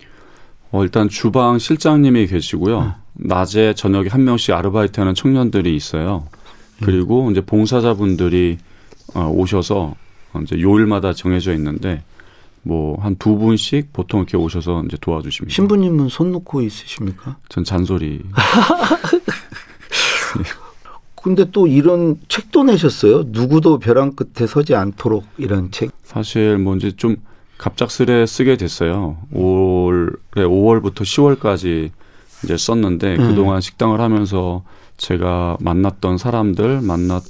어, 0.72 0.84
일단 0.84 1.08
주방 1.08 1.58
실장님이 1.60 2.28
계시고요. 2.28 2.82
네. 2.82 2.90
낮에 3.14 3.74
저녁에 3.74 4.10
한 4.10 4.24
명씩 4.26 4.54
아르바이트 4.54 5.00
하는 5.00 5.16
청년들이 5.16 5.76
있어요. 5.76 6.28
그리고 6.84 7.28
음. 7.28 7.32
이제 7.32 7.42
봉사자분들이 7.42 8.58
어, 9.16 9.30
오셔서 9.34 9.96
이제 10.44 10.60
요일마다 10.62 11.14
정해져 11.14 11.54
있는데 11.54 12.04
뭐 12.64 12.98
한 13.02 13.16
두 13.18 13.38
분씩 13.38 13.94
보통 13.94 14.20
이렇게 14.22 14.36
오셔서 14.38 14.84
이제 14.86 14.98
도와주십니다. 15.00 15.56
신부님은 15.56 16.10
손 16.10 16.32
놓고 16.34 16.62
있으십니까? 16.62 17.38
전 17.50 17.64
잔소리. 17.64 18.22
근데 21.16 21.46
또 21.52 21.66
이런 21.68 22.18
책도 22.28 22.64
내셨어요. 22.66 23.24
누구도 23.28 23.80
벼랑 23.80 24.14
끝에 24.16 24.48
서지 24.48 24.76
않도록 24.76 25.26
이런 25.38 25.72
책. 25.72 25.92
사실 26.04 26.58
뭐 26.58 26.76
이제 26.76 26.92
좀 26.92 27.16
갑작스레 27.58 28.26
쓰게 28.26 28.58
됐어요. 28.58 29.18
5월에 29.34 30.18
5월부터 30.36 31.02
10월까지 31.02 31.92
이제 32.44 32.58
썼는데 32.58 33.16
음. 33.16 33.30
그동안 33.30 33.62
식당을 33.62 34.00
하면서 34.00 34.64
제가 34.98 35.58
만났던 35.60 36.18
사람들, 36.18 36.82
만났 36.82 37.24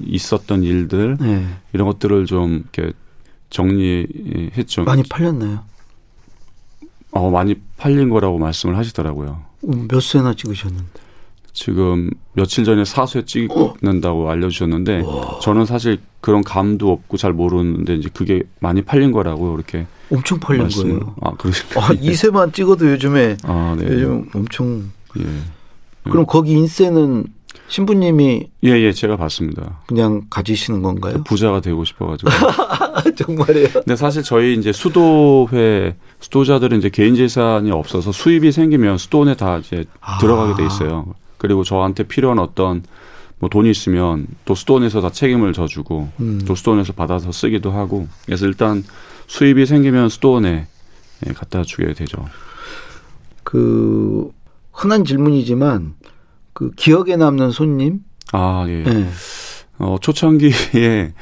있었던 0.00 0.62
일들 0.62 1.18
네. 1.20 1.46
이런 1.72 1.86
것들을 1.86 2.26
좀 2.26 2.64
이렇게 2.74 2.92
정리했죠. 3.50 4.84
많이 4.84 5.02
팔렸나요? 5.02 5.60
어, 7.10 7.30
많이 7.30 7.54
팔린 7.76 8.08
거라고 8.10 8.38
말씀을 8.38 8.76
하시더라고요. 8.76 9.42
음, 9.64 9.88
몇 9.88 10.00
세나 10.00 10.34
찍으셨는데? 10.34 11.05
지금 11.56 12.10
며칠 12.34 12.64
전에 12.64 12.84
사수에 12.84 13.24
찍는다고 13.24 14.26
어? 14.26 14.30
알려주셨는데 14.30 15.00
와. 15.06 15.38
저는 15.40 15.64
사실 15.64 15.98
그런 16.20 16.44
감도 16.44 16.92
없고 16.92 17.16
잘 17.16 17.32
모르는데 17.32 17.94
이제 17.94 18.10
그게 18.12 18.42
많이 18.60 18.82
팔린 18.82 19.10
거라고 19.10 19.54
이렇게 19.54 19.86
엄청 20.12 20.38
팔린 20.38 20.62
말씀을. 20.64 21.00
거예요. 21.00 21.14
아 21.22 21.30
그러시죠. 21.30 21.80
아, 21.80 21.92
이세만 21.98 22.52
찍어도 22.52 22.90
요즘에 22.92 23.38
아, 23.44 23.74
네. 23.78 23.86
요즘 23.86 24.28
엄청. 24.34 24.90
예. 25.18 25.22
그럼 26.10 26.26
거기 26.26 26.52
인세는 26.52 27.24
신부님이 27.68 28.48
예예 28.62 28.82
예, 28.82 28.92
제가 28.92 29.16
봤습니다. 29.16 29.80
그냥 29.86 30.26
가지시는 30.28 30.82
건가요? 30.82 31.24
부자가 31.24 31.62
되고 31.62 31.86
싶어가지고 31.86 32.30
정말이에요. 33.16 33.68
근데 33.72 33.96
사실 33.96 34.22
저희 34.22 34.54
이제 34.58 34.72
수도회 34.74 35.96
수도자들은 36.20 36.76
이제 36.78 36.90
개인 36.90 37.14
재산이 37.14 37.70
없어서 37.70 38.12
수입이 38.12 38.52
생기면 38.52 38.98
수도원에 38.98 39.36
다 39.36 39.56
이제 39.56 39.86
아. 40.02 40.18
들어가게 40.18 40.62
돼 40.62 40.66
있어요. 40.66 41.14
그리고 41.38 41.64
저한테 41.64 42.04
필요한 42.04 42.38
어떤 42.38 42.82
뭐 43.38 43.50
돈이 43.50 43.70
있으면 43.70 44.26
또 44.44 44.54
수도원에서 44.54 45.00
다 45.00 45.10
책임을 45.10 45.52
져주고 45.52 46.08
음. 46.20 46.40
또 46.46 46.54
수도원에서 46.54 46.92
받아서 46.94 47.32
쓰기도 47.32 47.70
하고 47.70 48.08
그래서 48.24 48.46
일단 48.46 48.82
수입이 49.26 49.66
생기면 49.66 50.08
수도원에 50.08 50.66
예, 51.26 51.32
갖다 51.32 51.62
주게 51.62 51.92
되죠. 51.92 52.24
그 53.42 54.30
흔한 54.72 55.04
질문이지만 55.04 55.94
그 56.52 56.70
기억에 56.72 57.16
남는 57.16 57.50
손님? 57.50 58.00
아 58.32 58.64
예. 58.68 58.82
네. 58.82 59.08
어, 59.78 59.96
초창기에 60.00 61.12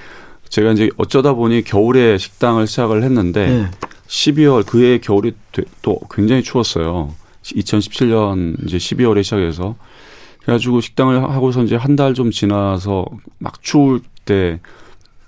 제가 0.49 0.73
이제 0.73 0.89
어쩌다 0.97 1.35
보니 1.35 1.65
겨울에 1.65 2.17
식당을 2.17 2.67
시작을 2.67 3.03
했는데 3.03 3.47
네. 3.49 3.71
12월 4.07 4.65
그해 4.65 4.99
겨울이 4.99 5.35
또 5.83 5.99
굉장히 6.11 6.43
추웠어요. 6.43 7.13
2017년 7.43 8.65
이제 8.65 8.79
12월에 8.79 9.23
시작해서 9.23 9.77
그래가지고 10.45 10.81
식당을 10.81 11.23
하고서 11.23 11.63
이제 11.63 11.77
한 11.77 11.97
달 11.97 12.15
좀 12.15 12.31
지나서 12.31 13.07
막 13.39 13.63
추울 13.63 14.01
때 14.25 14.61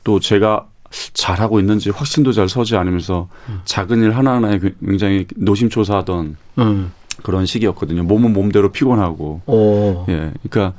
또 0.04 0.20
제가 0.20 0.66
잘하고 1.14 1.58
있는지 1.58 1.90
확신도 1.90 2.30
잘 2.32 2.48
서지 2.48 2.76
않으면서 2.76 3.28
음. 3.48 3.60
작은 3.64 4.02
일 4.02 4.12
하나하나에 4.16 4.60
굉장히 4.80 5.26
노심초사하던 5.34 6.36
음. 6.58 6.92
그런 7.24 7.44
시기였거든요. 7.44 8.04
몸은 8.04 8.32
몸대로 8.32 8.70
피곤하고. 8.70 9.40
오. 9.46 10.04
예. 10.08 10.32
그러니까 10.48 10.74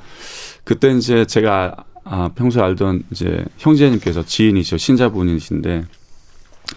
그때 0.63 0.91
이제 0.95 1.25
제가 1.25 1.75
아, 2.05 2.29
평소에 2.35 2.63
알던 2.63 3.03
이제 3.11 3.43
형제님께서 3.57 4.23
지인이시죠. 4.23 4.77
신자분이신데 4.77 5.83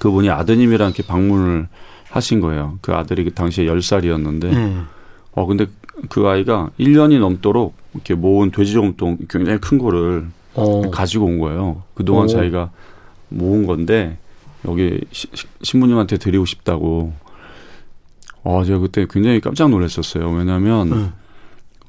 그분이 0.01 0.29
아드님이랑 0.29 0.89
이렇게 0.89 1.05
방문을 1.05 1.69
하신 2.11 2.41
거예요. 2.41 2.79
그 2.83 2.93
아들이 2.95 3.23
그 3.23 3.33
당시에 3.33 3.67
10살이었는데 3.67 4.45
음. 4.53 4.89
어 5.33 5.47
근데 5.47 5.67
그 6.09 6.27
아이가 6.27 6.71
1년이 6.79 7.19
넘도록 7.19 7.75
이렇게 7.95 8.15
모은 8.15 8.51
돼지 8.51 8.73
저금통 8.73 9.19
굉장히 9.29 9.59
큰 9.59 9.79
거를 9.79 10.29
어. 10.55 10.91
가지고 10.91 11.27
온 11.27 11.39
거예요. 11.39 11.83
그동안 11.95 12.25
오. 12.25 12.27
자기가 12.29 12.71
모은 13.29 13.67
건데 13.67 14.19
여기 14.67 15.01
시, 15.13 15.29
신부님한테 15.63 16.19
드리고 16.19 16.45
싶다고. 16.45 17.13
어, 18.43 18.65
제가 18.65 18.79
그때 18.79 19.07
굉장히 19.09 19.41
깜짝 19.41 19.69
놀랐었어요. 19.69 20.31
왜냐하면 20.31 20.93
음. 20.93 21.13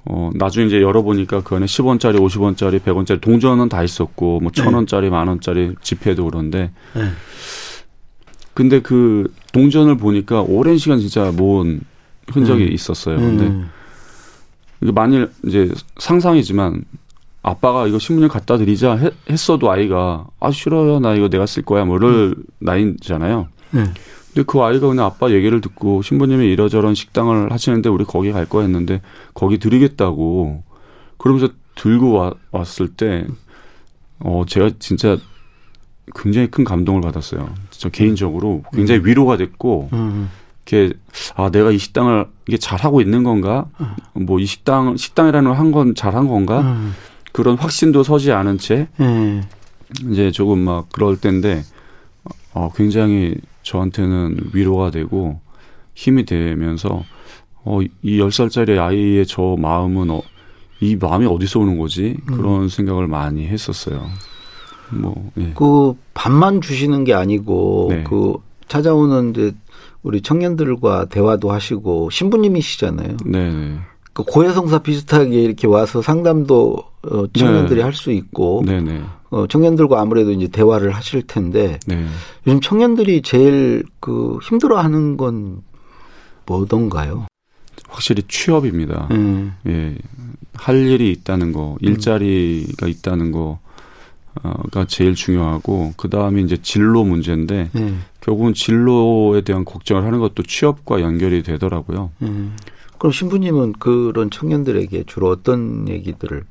어, 0.05 0.31
나중에 0.33 0.65
이제 0.65 0.81
열어보니까 0.81 1.43
그 1.43 1.55
안에 1.55 1.65
10원짜리, 1.65 2.17
50원짜리, 2.17 2.79
100원짜리 2.79 3.21
동전은 3.21 3.69
다 3.69 3.83
있었고, 3.83 4.39
뭐, 4.39 4.51
1000원짜리, 4.51 5.03
네. 5.03 5.09
만원짜리 5.09 5.75
지폐도 5.81 6.25
그런데. 6.25 6.71
네. 6.93 7.03
근데 8.53 8.81
그 8.81 9.31
동전을 9.53 9.97
보니까 9.97 10.41
오랜 10.41 10.77
시간 10.77 10.99
진짜 10.99 11.31
모은 11.31 11.81
흔적이 12.27 12.65
음. 12.65 12.71
있었어요. 12.73 13.17
근데 13.17 13.45
음. 13.45 13.69
만일 14.81 15.29
이제 15.45 15.69
상상이지만 15.97 16.83
아빠가 17.43 17.87
이거 17.87 17.99
신문을 17.99 18.29
갖다 18.29 18.57
드리자 18.57 18.95
했, 18.95 19.49
어도 19.49 19.71
아이가 19.71 20.27
아 20.39 20.51
싫어요 20.51 20.99
나 20.99 21.13
이거 21.15 21.29
내가 21.29 21.45
쓸 21.45 21.63
거야 21.63 21.85
뭐를 21.85 22.35
음. 22.37 22.43
나이잖아요. 22.59 23.47
네. 23.71 23.83
근데 24.33 24.43
그 24.45 24.61
아이가 24.61 24.87
그냥 24.87 25.05
아빠 25.05 25.31
얘기를 25.31 25.59
듣고 25.61 26.01
신부님이 26.01 26.47
이러저런 26.47 26.95
식당을 26.95 27.51
하시는데 27.51 27.89
우리 27.89 28.05
거기 28.05 28.31
갈 28.31 28.45
거야 28.45 28.63
했는데 28.63 29.01
거기 29.33 29.57
드리겠다고 29.57 30.63
그러면서 31.17 31.49
들고 31.75 32.13
와, 32.13 32.33
왔을 32.51 32.87
때 32.87 33.27
어 34.23 34.43
제가 34.47 34.71
진짜 34.79 35.17
굉장히 36.15 36.47
큰 36.49 36.63
감동을 36.63 37.01
받았어요. 37.01 37.53
저 37.71 37.89
개인적으로 37.89 38.63
굉장히 38.73 39.01
음. 39.01 39.05
위로가 39.05 39.37
됐고 39.37 39.89
음. 39.93 40.29
이렇게 40.65 40.93
아 41.35 41.49
내가 41.49 41.71
이 41.71 41.77
식당을 41.77 42.25
이게 42.47 42.57
잘 42.57 42.79
하고 42.79 43.01
있는 43.01 43.23
건가? 43.23 43.65
음. 44.15 44.25
뭐이 44.25 44.45
식당 44.45 44.95
식당이라는 44.97 45.51
한 45.51 45.71
건 45.71 45.95
잘한 45.95 46.27
건가? 46.27 46.61
음. 46.61 46.93
그런 47.31 47.57
확신도 47.57 48.03
서지 48.03 48.31
않은 48.31 48.57
채 48.57 48.87
음. 48.99 49.43
이제 50.11 50.31
조금 50.31 50.59
막 50.59 50.87
그럴 50.91 51.17
때인데 51.17 51.63
어 52.53 52.71
굉장히 52.75 53.35
저한테는 53.63 54.37
위로가 54.53 54.91
되고 54.91 55.39
힘이 55.95 56.25
되면서 56.25 57.03
어이 57.63 57.87
열살짜리 58.05 58.77
아이의 58.79 59.25
저 59.27 59.55
마음은 59.57 60.09
어, 60.09 60.21
이 60.79 60.95
마음이 60.95 61.25
어디서 61.27 61.59
오는 61.59 61.77
거지? 61.77 62.17
음. 62.29 62.35
그런 62.37 62.69
생각을 62.69 63.07
많이 63.07 63.47
했었어요. 63.47 64.09
뭐 64.89 65.31
예. 65.37 65.51
그 65.55 65.93
밥만 66.13 66.59
주시는 66.61 67.03
게 67.05 67.13
아니고 67.13 67.87
네. 67.91 68.03
그 68.03 68.33
찾아오는 68.67 69.29
이제 69.31 69.53
우리 70.03 70.21
청년들과 70.21 71.05
대화도 71.05 71.51
하시고 71.51 72.09
신부님이시잖아요. 72.09 73.17
네. 73.25 73.79
그 74.13 74.23
고해성사 74.23 74.79
비슷하게 74.79 75.41
이렇게 75.41 75.67
와서 75.67 76.01
상담도 76.01 76.83
어, 77.03 77.27
청년들이 77.33 77.77
네. 77.77 77.83
할수 77.83 78.11
있고 78.11 78.63
네네. 78.65 79.01
어, 79.29 79.47
청년들과 79.47 80.01
아무래도 80.01 80.31
이제 80.31 80.47
대화를 80.47 80.91
하실 80.91 81.21
텐데 81.21 81.79
네. 81.87 82.05
요즘 82.45 82.59
청년들이 82.59 83.21
제일 83.21 83.83
그 83.99 84.37
힘들어하는 84.43 85.17
건 85.17 85.61
뭐던가요? 86.45 87.27
확실히 87.87 88.23
취업입니다. 88.27 89.07
음. 89.11 89.53
예, 89.67 89.95
할 90.53 90.75
일이 90.77 91.11
있다는 91.11 91.51
거, 91.51 91.77
일자리가 91.81 92.87
있다는 92.87 93.31
거. 93.31 93.59
가 94.71 94.85
제일 94.85 95.13
중요하고 95.13 95.93
그 95.97 96.09
다음에 96.09 96.41
이제 96.41 96.57
진로 96.61 97.03
문제인데 97.03 97.69
네. 97.73 97.93
결국은 98.21 98.53
진로에 98.53 99.41
대한 99.41 99.65
걱정을 99.65 100.05
하는 100.05 100.19
것도 100.19 100.43
취업과 100.43 101.01
연결이 101.01 101.43
되더라고요. 101.43 102.11
음. 102.21 102.55
그럼 102.97 103.11
신부님은 103.11 103.73
그런 103.73 104.29
청년들에게 104.29 105.03
주로 105.07 105.29
어떤 105.29 105.87
얘기들을 105.89 106.43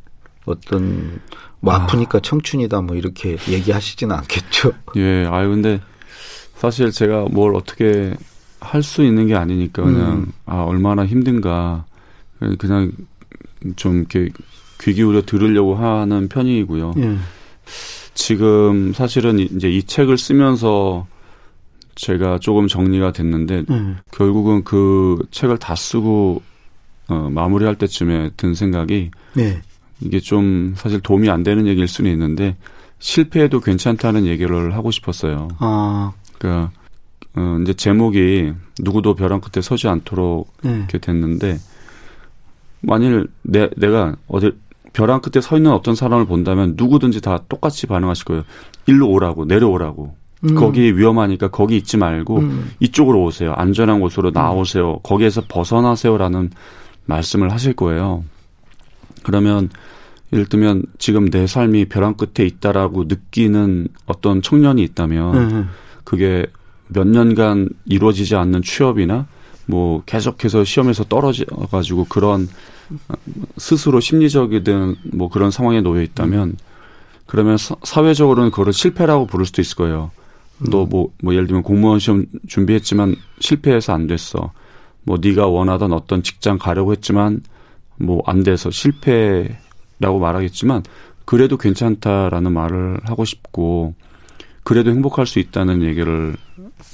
어떤 0.46 1.20
뭐 1.60 1.74
아. 1.74 1.86
프니까 1.86 2.20
청춘이다 2.20 2.82
뭐 2.82 2.96
이렇게 2.96 3.36
얘기하시지는 3.48 4.14
않겠죠. 4.16 4.72
예, 4.96 5.26
아유 5.26 5.48
근데 5.48 5.80
사실 6.56 6.90
제가 6.90 7.26
뭘 7.30 7.54
어떻게 7.54 8.14
할 8.60 8.82
수 8.82 9.02
있는 9.02 9.26
게 9.26 9.34
아니니까 9.34 9.82
그냥 9.82 10.12
음. 10.12 10.32
아 10.44 10.62
얼마나 10.62 11.06
힘든가 11.06 11.86
그냥 12.58 12.92
좀 13.76 13.98
이렇게 13.98 14.28
귀 14.80 14.94
기울여 14.94 15.22
들으려고 15.22 15.74
하는 15.74 16.28
편이고요. 16.28 16.94
예. 16.98 17.16
지금 18.14 18.92
사실은 18.92 19.38
이제 19.38 19.70
이 19.70 19.82
책을 19.82 20.18
쓰면서 20.18 21.06
제가 21.94 22.38
조금 22.38 22.66
정리가 22.66 23.12
됐는데 23.12 23.64
음. 23.70 23.98
결국은 24.10 24.64
그 24.64 25.18
책을 25.30 25.58
다 25.58 25.74
쓰고 25.74 26.42
어, 27.08 27.28
마무리할 27.30 27.76
때쯤에 27.76 28.30
든 28.36 28.54
생각이 28.54 29.10
네. 29.34 29.60
이게 30.00 30.20
좀 30.20 30.74
사실 30.76 31.00
도움이 31.00 31.28
안 31.28 31.42
되는 31.42 31.66
얘기일 31.66 31.88
수는 31.88 32.10
있는데 32.12 32.56
실패해도 33.00 33.60
괜찮다는 33.60 34.26
얘기를 34.26 34.74
하고 34.74 34.90
싶었어요. 34.90 35.48
아. 35.58 36.12
그러니까 36.38 36.72
어, 37.34 37.58
이제 37.62 37.74
제목이 37.74 38.52
누구도 38.80 39.14
벼랑 39.14 39.40
끝에 39.40 39.62
서지 39.62 39.88
않도록 39.88 40.52
네. 40.62 40.76
이렇게 40.76 40.98
됐는데 40.98 41.58
만일 42.80 43.28
내, 43.42 43.68
내가 43.76 44.16
어디 44.26 44.52
벼랑 44.92 45.20
끝에 45.20 45.40
서 45.40 45.56
있는 45.56 45.72
어떤 45.72 45.94
사람을 45.94 46.26
본다면 46.26 46.74
누구든지 46.76 47.20
다 47.20 47.42
똑같이 47.48 47.86
반응하실 47.86 48.24
거예요. 48.24 48.42
일로 48.86 49.08
오라고 49.08 49.44
내려오라고. 49.44 50.14
음. 50.44 50.54
거기 50.54 50.96
위험하니까 50.96 51.48
거기 51.48 51.76
있지 51.76 51.96
말고 51.96 52.38
음. 52.38 52.70
이쪽으로 52.80 53.22
오세요. 53.24 53.52
안전한 53.56 54.00
곳으로 54.00 54.30
나오세요. 54.30 54.98
거기에서 55.02 55.42
벗어나세요라는 55.48 56.50
말씀을 57.04 57.52
하실 57.52 57.74
거예요. 57.74 58.24
그러면 59.22 59.68
예를 60.32 60.46
들면 60.46 60.84
지금 60.98 61.28
내 61.28 61.46
삶이 61.46 61.86
벼랑 61.86 62.14
끝에 62.14 62.46
있다라고 62.46 63.04
느끼는 63.04 63.88
어떤 64.06 64.42
청년이 64.42 64.82
있다면 64.82 65.34
음. 65.36 65.68
그게 66.04 66.46
몇 66.88 67.06
년간 67.06 67.68
이루어지지 67.84 68.36
않는 68.36 68.62
취업이나 68.62 69.26
뭐 69.70 70.02
계속해서 70.04 70.64
시험에서 70.64 71.04
떨어져 71.04 71.44
가지고 71.70 72.04
그런 72.04 72.48
스스로 73.56 74.00
심리적이든 74.00 74.96
뭐 75.12 75.28
그런 75.28 75.50
상황에 75.50 75.80
놓여 75.80 76.02
있다면 76.02 76.56
그러면 77.26 77.56
사, 77.56 78.04
회적으로는 78.04 78.50
그걸 78.50 78.72
실패라고 78.72 79.26
부를 79.26 79.46
수도 79.46 79.62
있을 79.62 79.76
거예요. 79.76 80.10
너 80.58 80.84
뭐뭐 80.84 81.12
뭐 81.22 81.34
예를 81.34 81.46
들면 81.46 81.62
공무원 81.62 81.98
시험 82.00 82.26
준비했지만 82.48 83.16
실패해서 83.38 83.94
안 83.94 84.06
됐어. 84.06 84.52
뭐 85.04 85.18
네가 85.20 85.46
원하던 85.46 85.92
어떤 85.92 86.22
직장 86.22 86.58
가려고 86.58 86.92
했지만 86.92 87.40
뭐 87.96 88.22
안 88.26 88.42
돼서 88.42 88.70
실패라고 88.70 90.18
말하겠지만 90.18 90.82
그래도 91.24 91.56
괜찮다라는 91.56 92.52
말을 92.52 92.98
하고 93.04 93.24
싶고 93.24 93.94
그래도 94.64 94.90
행복할 94.90 95.26
수 95.26 95.38
있다는 95.38 95.82
얘기를 95.82 96.36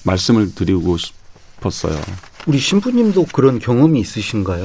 말씀을 0.04 0.54
드리고 0.54 0.96
싶 0.98 1.14
었어요. 1.64 1.96
우리 2.46 2.58
신부님도 2.58 3.26
그런 3.32 3.58
경험이 3.58 4.00
있으신가요? 4.00 4.62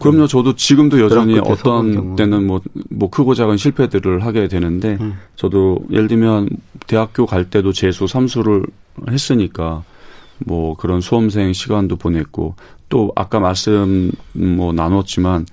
그럼요. 0.00 0.26
저도 0.26 0.56
지금도 0.56 1.00
여전히 1.00 1.38
어떤 1.38 2.16
때는 2.16 2.46
뭐, 2.46 2.60
뭐 2.88 3.10
크고 3.10 3.34
작은 3.34 3.56
실패들을 3.56 4.24
하게 4.24 4.48
되는데, 4.48 4.96
음. 5.00 5.18
저도 5.36 5.80
예를 5.92 6.08
들면 6.08 6.48
대학교 6.86 7.26
갈 7.26 7.50
때도 7.50 7.72
재수, 7.72 8.06
삼수를 8.06 8.64
했으니까, 9.08 9.84
뭐 10.38 10.74
그런 10.74 11.02
수험생 11.02 11.52
시간도 11.52 11.96
보냈고, 11.96 12.54
또 12.88 13.12
아까 13.14 13.40
말씀 13.40 14.10
뭐 14.32 14.72
나눴지만, 14.72 15.46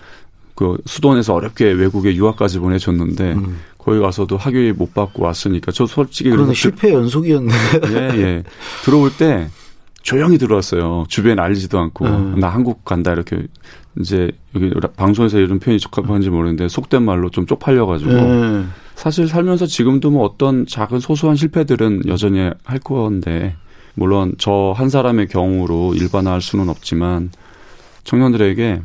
그 0.56 0.78
수도원에서 0.86 1.36
어렵게 1.36 1.66
외국에 1.66 2.16
유학까지 2.16 2.60
보내줬는데, 2.60 3.34
음. 3.34 3.60
거기 3.78 4.00
가서도 4.00 4.38
학위 4.38 4.72
못 4.72 4.94
받고 4.94 5.24
왔으니까, 5.24 5.72
저 5.74 5.86
솔직히. 5.86 6.30
그런 6.30 6.54
실패 6.54 6.94
연속이었네. 6.94 7.54
예, 7.92 7.96
예. 8.18 8.44
들어올 8.84 9.12
때, 9.18 9.50
조용히 10.08 10.38
들어왔어요. 10.38 11.04
주변에 11.10 11.42
알리지도 11.42 11.78
않고 11.78 12.06
음. 12.06 12.40
나 12.40 12.48
한국 12.48 12.86
간다 12.86 13.12
이렇게 13.12 13.46
이제 14.00 14.32
여기 14.56 14.72
방송에서 14.96 15.38
이런 15.38 15.60
표현이 15.60 15.82
적합한지 15.82 16.30
모르는데 16.30 16.70
속된 16.70 17.04
말로 17.04 17.30
좀 17.30 17.46
쪽팔려가지고 17.46 18.12
음. 18.12 18.72
사실 18.96 19.28
살면서 19.28 19.66
지금도 19.66 20.10
뭐 20.12 20.24
어떤 20.26 20.66
작은 20.66 21.02
소소한 21.02 21.36
실패들은 21.36 22.04
여전히 22.08 22.50
할 22.64 22.80
건데 22.80 23.56
물론 23.96 24.34
저 24.38 24.74
한 24.78 24.88
사람의 24.88 25.28
경우로 25.28 25.94
일반화할 25.96 26.40
수는 26.40 26.70
없지만 26.70 27.30
청년들에게 28.06 28.82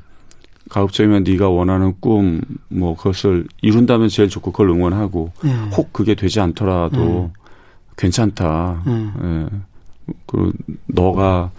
가급적이면 0.70 1.22
네가 1.22 1.48
원하는 1.50 1.94
꿈 2.00 2.40
뭐 2.68 2.96
그것을 2.96 3.46
이룬다면 3.60 4.08
제일 4.08 4.28
좋고 4.28 4.50
그걸 4.50 4.70
응원하고 4.70 5.30
음. 5.44 5.70
혹 5.76 5.92
그게 5.92 6.16
되지 6.16 6.40
않더라도 6.40 7.30
음. 7.32 7.40
괜찮다. 7.96 8.82
예. 9.22 9.46
그 10.26 10.52
너가 10.86 11.50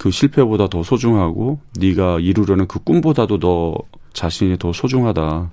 그 0.00 0.10
실패보다 0.10 0.68
더 0.68 0.82
소중하고 0.82 1.60
네가 1.78 2.20
이루려는 2.20 2.66
그 2.66 2.78
꿈보다도 2.78 3.38
너 3.38 3.74
자신이 4.12 4.58
더 4.58 4.72
소중하다. 4.72 5.50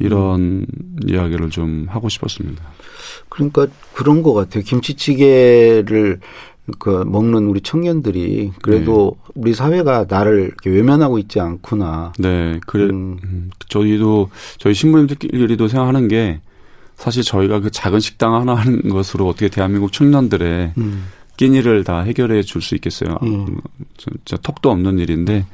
이런 0.00 0.40
음. 0.40 0.66
이야기를 1.06 1.50
좀 1.50 1.86
하고 1.88 2.08
싶었습니다. 2.08 2.62
그러니까 3.28 3.66
그런 3.94 4.22
것 4.22 4.32
같아요. 4.32 4.64
김치찌개를 4.64 6.20
그 6.78 7.04
먹는 7.06 7.46
우리 7.46 7.60
청년들이 7.60 8.52
그래도 8.62 9.16
네. 9.26 9.32
우리 9.34 9.54
사회가 9.54 10.06
나를 10.08 10.52
외면하고 10.64 11.18
있지 11.18 11.40
않구나. 11.40 12.12
네, 12.18 12.60
그래. 12.66 12.84
음. 12.84 13.18
음. 13.22 13.50
저희도 13.68 14.30
저희 14.58 14.74
신부님들끼리도 14.74 15.68
생각하는 15.68 16.08
게 16.08 16.40
사실 16.96 17.22
저희가 17.22 17.60
그 17.60 17.70
작은 17.70 18.00
식당 18.00 18.34
하나 18.34 18.54
하는 18.54 18.88
것으로 18.88 19.28
어떻게 19.28 19.48
대한민국 19.48 19.92
청년들의 19.92 20.74
음. 20.78 21.04
끼니를 21.40 21.84
다 21.84 22.00
해결해 22.00 22.42
줄 22.42 22.60
수 22.60 22.74
있겠어요. 22.74 23.16
음. 23.22 23.56
진짜 23.96 24.36
턱도 24.42 24.70
없는 24.70 24.98
일인데 24.98 25.46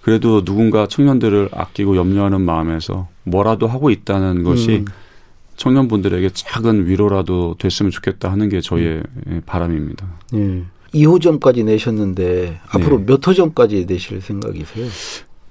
그래도 0.00 0.42
누군가 0.42 0.86
청년들을 0.86 1.50
아끼고 1.52 1.96
염려하는 1.96 2.40
마음에서 2.40 3.08
뭐라도 3.24 3.66
하고 3.66 3.90
있다는 3.90 4.44
것이 4.44 4.78
음. 4.78 4.84
청년분들에게 5.56 6.30
작은 6.32 6.86
위로라도 6.86 7.54
됐으면 7.58 7.90
좋겠다 7.90 8.32
하는 8.32 8.48
게 8.48 8.62
저희의 8.62 9.02
음. 9.26 9.42
바람입니다. 9.44 10.06
예. 10.36 10.62
2호점까지 10.94 11.64
내셨는데 11.66 12.58
앞으로 12.68 13.00
네. 13.00 13.04
몇 13.04 13.26
호점까지 13.26 13.84
내실 13.86 14.22
생각이세요? 14.22 14.86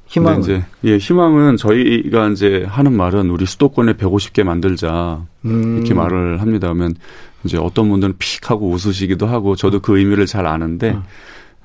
희망은 0.07 0.41
이제 0.41 0.65
예 0.83 0.97
희망은 0.97 1.57
저희가 1.57 2.29
이제 2.29 2.65
하는 2.67 2.93
말은 2.93 3.29
우리 3.29 3.45
수도권에 3.45 3.93
150개 3.93 4.43
만들자 4.43 5.23
음. 5.45 5.77
이렇게 5.77 5.93
말을 5.93 6.41
합니다. 6.41 6.73
그러면 6.73 6.95
이제 7.43 7.57
어떤 7.57 7.89
분들은 7.89 8.15
픽 8.17 8.49
하고 8.49 8.69
웃으시기도 8.69 9.27
하고 9.27 9.55
저도 9.55 9.79
그 9.79 9.97
의미를 9.97 10.25
잘 10.25 10.45
아는데 10.45 10.91
음. 10.91 11.03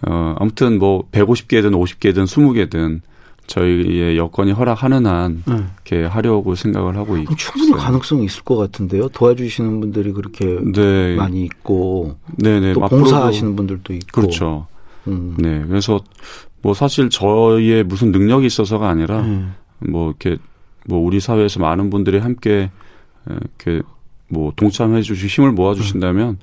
어 0.06 0.34
아무튼 0.38 0.78
뭐 0.78 1.08
150개든 1.10 1.72
50개든 1.72 2.24
20개든 2.24 3.00
저희의 3.46 4.16
여건이 4.16 4.52
허락하는 4.52 5.06
한 5.06 5.42
음. 5.48 5.70
이렇게 5.74 6.04
하려고 6.04 6.54
생각을 6.54 6.96
하고 6.96 7.16
있고 7.18 7.34
충분히 7.36 7.72
가능성이 7.72 8.24
있을 8.24 8.42
것 8.42 8.56
같은데요. 8.56 9.08
도와주시는 9.10 9.80
분들이 9.80 10.12
그렇게 10.12 10.58
네. 10.72 11.14
많이 11.16 11.44
있고 11.44 12.16
네네. 12.38 12.72
또 12.72 12.80
봉사하시는 12.80 13.54
분들도 13.56 13.92
있고 13.92 14.20
그렇죠. 14.20 14.66
음. 15.06 15.34
네, 15.38 15.62
그래서 15.66 16.00
뭐 16.62 16.72
사실 16.72 17.10
저희의 17.10 17.84
무슨 17.84 18.12
능력이 18.12 18.46
있어서가 18.46 18.88
아니라 18.88 19.20
음. 19.20 19.54
뭐 19.80 20.08
이렇게 20.08 20.38
뭐 20.86 20.98
우리 20.98 21.20
사회에서 21.20 21.60
많은 21.60 21.90
분들이 21.90 22.18
함께 22.18 22.70
이렇게 23.26 23.82
뭐 24.28 24.52
동참해 24.56 25.02
주시 25.02 25.26
힘을 25.26 25.52
모아 25.52 25.74
주신다면 25.74 26.28
음. 26.30 26.38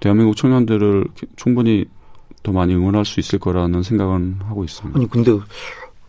대한민국 0.00 0.36
청년들을 0.36 1.04
충분히 1.36 1.84
더 2.42 2.52
많이 2.52 2.74
응원할 2.74 3.04
수 3.04 3.20
있을 3.20 3.38
거라는 3.38 3.82
생각은 3.82 4.36
하고 4.46 4.64
있습니다. 4.64 4.98
아니 4.98 5.08
근데 5.08 5.38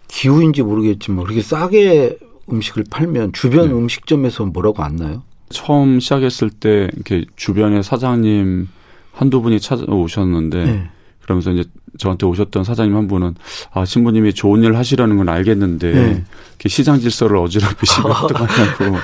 기후인지 0.08 0.64
모르겠지만 0.64 1.24
그렇게 1.26 1.42
싸게 1.42 2.18
음식을 2.52 2.86
팔면 2.90 3.34
주변 3.34 3.68
네. 3.68 3.74
음식점에서 3.74 4.46
뭐라고 4.46 4.84
안 4.84 4.96
나요? 4.96 5.24
처음 5.50 6.00
시작했을 6.00 6.50
때 6.50 6.90
이렇게 6.94 7.26
주변에 7.36 7.82
사장님 7.82 8.68
한두 9.12 9.42
분이 9.42 9.60
찾아오셨는데 9.60 10.66
네. 10.66 10.90
그러면서 11.22 11.52
이제 11.52 11.64
저한테 11.98 12.26
오셨던 12.26 12.64
사장님 12.64 12.96
한 12.96 13.08
분은 13.08 13.36
아 13.72 13.86
신부님이 13.86 14.34
좋은 14.34 14.64
일 14.64 14.76
하시라는 14.76 15.18
건 15.18 15.30
알겠는데 15.30 15.94
네. 15.94 16.24
시장 16.68 17.00
질서를 17.00 17.38
어지럽히시면 17.38 18.12
어떡하냐고 18.24 18.98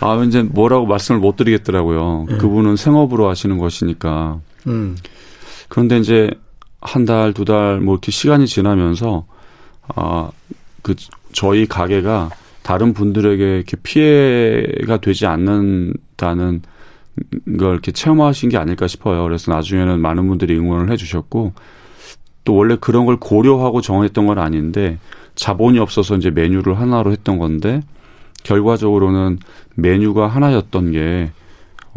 아 0.00 0.22
이제 0.24 0.42
뭐라고 0.42 0.86
말씀을 0.86 1.20
못 1.20 1.36
드리겠더라고요. 1.36 2.26
네. 2.28 2.36
그분은 2.38 2.76
생업으로 2.76 3.28
하시는 3.28 3.56
것이니까. 3.58 4.40
음. 4.66 4.96
그런데 5.68 5.98
이제 5.98 6.30
한 6.80 7.04
달, 7.04 7.32
두 7.32 7.44
달 7.44 7.80
뭐 7.80 7.94
이렇게 7.94 8.10
시간이 8.12 8.46
지나면서 8.46 9.26
아 9.94 10.30
그 10.82 10.94
저희 11.32 11.66
가게가 11.66 12.30
다른 12.62 12.92
분들에게 12.94 13.56
이렇게 13.56 13.76
피해가 13.82 14.98
되지 14.98 15.26
않는다는 15.26 16.62
걸 17.58 17.72
이렇게 17.72 17.90
체험하신 17.90 18.50
게 18.50 18.56
아닐까 18.56 18.86
싶어요. 18.86 19.24
그래서 19.24 19.50
나중에는 19.52 20.00
많은 20.00 20.28
분들이 20.28 20.56
응원을 20.56 20.92
해주셨고 20.92 21.54
또 22.44 22.54
원래 22.54 22.76
그런 22.80 23.04
걸 23.06 23.16
고려하고 23.16 23.80
정했던 23.80 24.26
건 24.26 24.38
아닌데 24.38 24.98
자본이 25.34 25.80
없어서 25.80 26.14
이제 26.16 26.30
메뉴를 26.30 26.78
하나로 26.78 27.10
했던 27.10 27.38
건데 27.38 27.80
결과적으로는 28.46 29.38
메뉴가 29.74 30.28
하나였던 30.28 30.92
게 30.92 31.30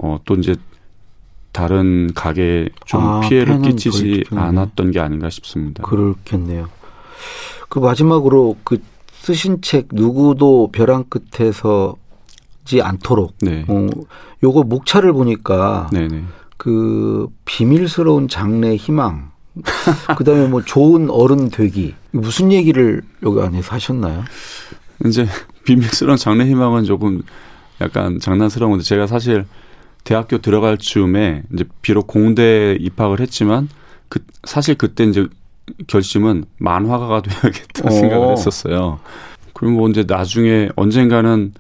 어 0.01 0.19
또 0.25 0.35
이제 0.35 0.55
다른 1.51 2.13
가게에 2.13 2.69
좀 2.85 3.01
아, 3.01 3.19
피해를 3.21 3.61
끼치지 3.61 4.23
않았던 4.31 4.91
게 4.91 4.99
아닌가 4.99 5.29
싶습니다. 5.29 5.83
그렇겠네요. 5.83 6.69
그 7.67 7.79
마지막으로 7.79 8.55
그 8.63 8.81
쓰신 9.11 9.61
책 9.61 9.87
누구도 9.91 10.69
벼랑 10.71 11.03
끝에서 11.09 11.95
지 12.63 12.81
않도록. 12.81 13.35
네. 13.41 13.65
어, 13.67 13.87
요거 14.43 14.63
목차를 14.63 15.11
보니까 15.11 15.89
네네. 15.91 16.23
그 16.55 17.27
비밀스러운 17.45 18.27
장래 18.27 18.75
희망, 18.75 19.31
그다음에 20.17 20.47
뭐 20.47 20.61
좋은 20.61 21.09
어른 21.09 21.49
되기 21.49 21.95
무슨 22.11 22.51
얘기를 22.53 23.01
여기 23.23 23.41
안에서 23.41 23.73
하셨나요? 23.75 24.23
이제 25.05 25.27
비밀스러운 25.63 26.17
장래 26.17 26.45
희망은 26.45 26.83
조금 26.83 27.21
약간 27.81 28.19
장난스러운 28.19 28.71
건데 28.71 28.83
제가 28.83 29.07
사실 29.07 29.45
대학교 30.03 30.39
들어갈 30.39 30.77
즈음에 30.77 31.43
이제 31.53 31.65
비록 31.81 32.07
공대 32.07 32.75
입학을 32.79 33.19
했지만 33.19 33.69
그 34.07 34.19
사실 34.43 34.75
그때 34.75 35.03
이제 35.03 35.27
결심은 35.87 36.45
만화가가 36.57 37.21
돼야겠다 37.23 37.87
어. 37.87 37.89
생각을 37.89 38.31
했었어요. 38.31 38.99
그럼 39.53 39.73
뭐 39.73 39.89
이제 39.89 40.05
나중에 40.07 40.69
언젠가는 40.75 41.53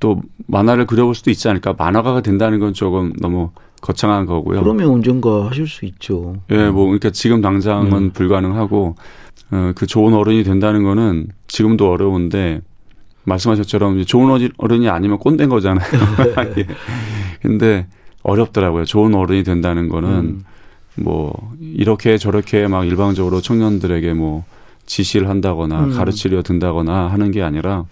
또 0.00 0.22
만화를 0.46 0.86
그려볼 0.86 1.14
수도 1.14 1.30
있지 1.30 1.48
않을까. 1.48 1.74
만화가가 1.74 2.22
된다는 2.22 2.58
건 2.58 2.72
조금 2.72 3.12
너무 3.20 3.50
거창한 3.80 4.26
거고요. 4.26 4.62
그러면 4.62 4.88
언젠가 4.88 5.46
하실 5.48 5.66
수 5.66 5.84
있죠. 5.84 6.36
예, 6.50 6.68
뭐 6.68 6.86
그러니까 6.86 7.10
지금 7.10 7.40
당장은 7.40 7.92
음. 7.92 8.10
불가능하고 8.10 8.96
어, 9.50 9.72
그 9.74 9.86
좋은 9.86 10.14
어른이 10.14 10.44
된다는 10.44 10.82
거는 10.82 11.28
지금도 11.48 11.90
어려운데 11.90 12.62
말씀하셨처럼 13.24 14.04
좋은 14.04 14.50
어른이 14.56 14.88
아니면 14.88 15.18
꼰대인 15.18 15.48
거잖아요. 15.48 15.86
예. 16.58 16.66
근데 17.40 17.86
어렵더라고요. 18.22 18.84
좋은 18.84 19.14
어른이 19.14 19.42
된다는 19.44 19.88
거는 19.88 20.08
음. 20.08 20.44
뭐 20.96 21.32
이렇게 21.60 22.18
저렇게 22.18 22.66
막 22.68 22.86
일방적으로 22.86 23.40
청년들에게 23.40 24.14
뭐 24.14 24.44
지시를 24.86 25.28
한다거나 25.28 25.84
음. 25.84 25.92
가르치려 25.92 26.42
든다거나 26.42 27.08
하는 27.08 27.30
게 27.30 27.42
아니라 27.42 27.84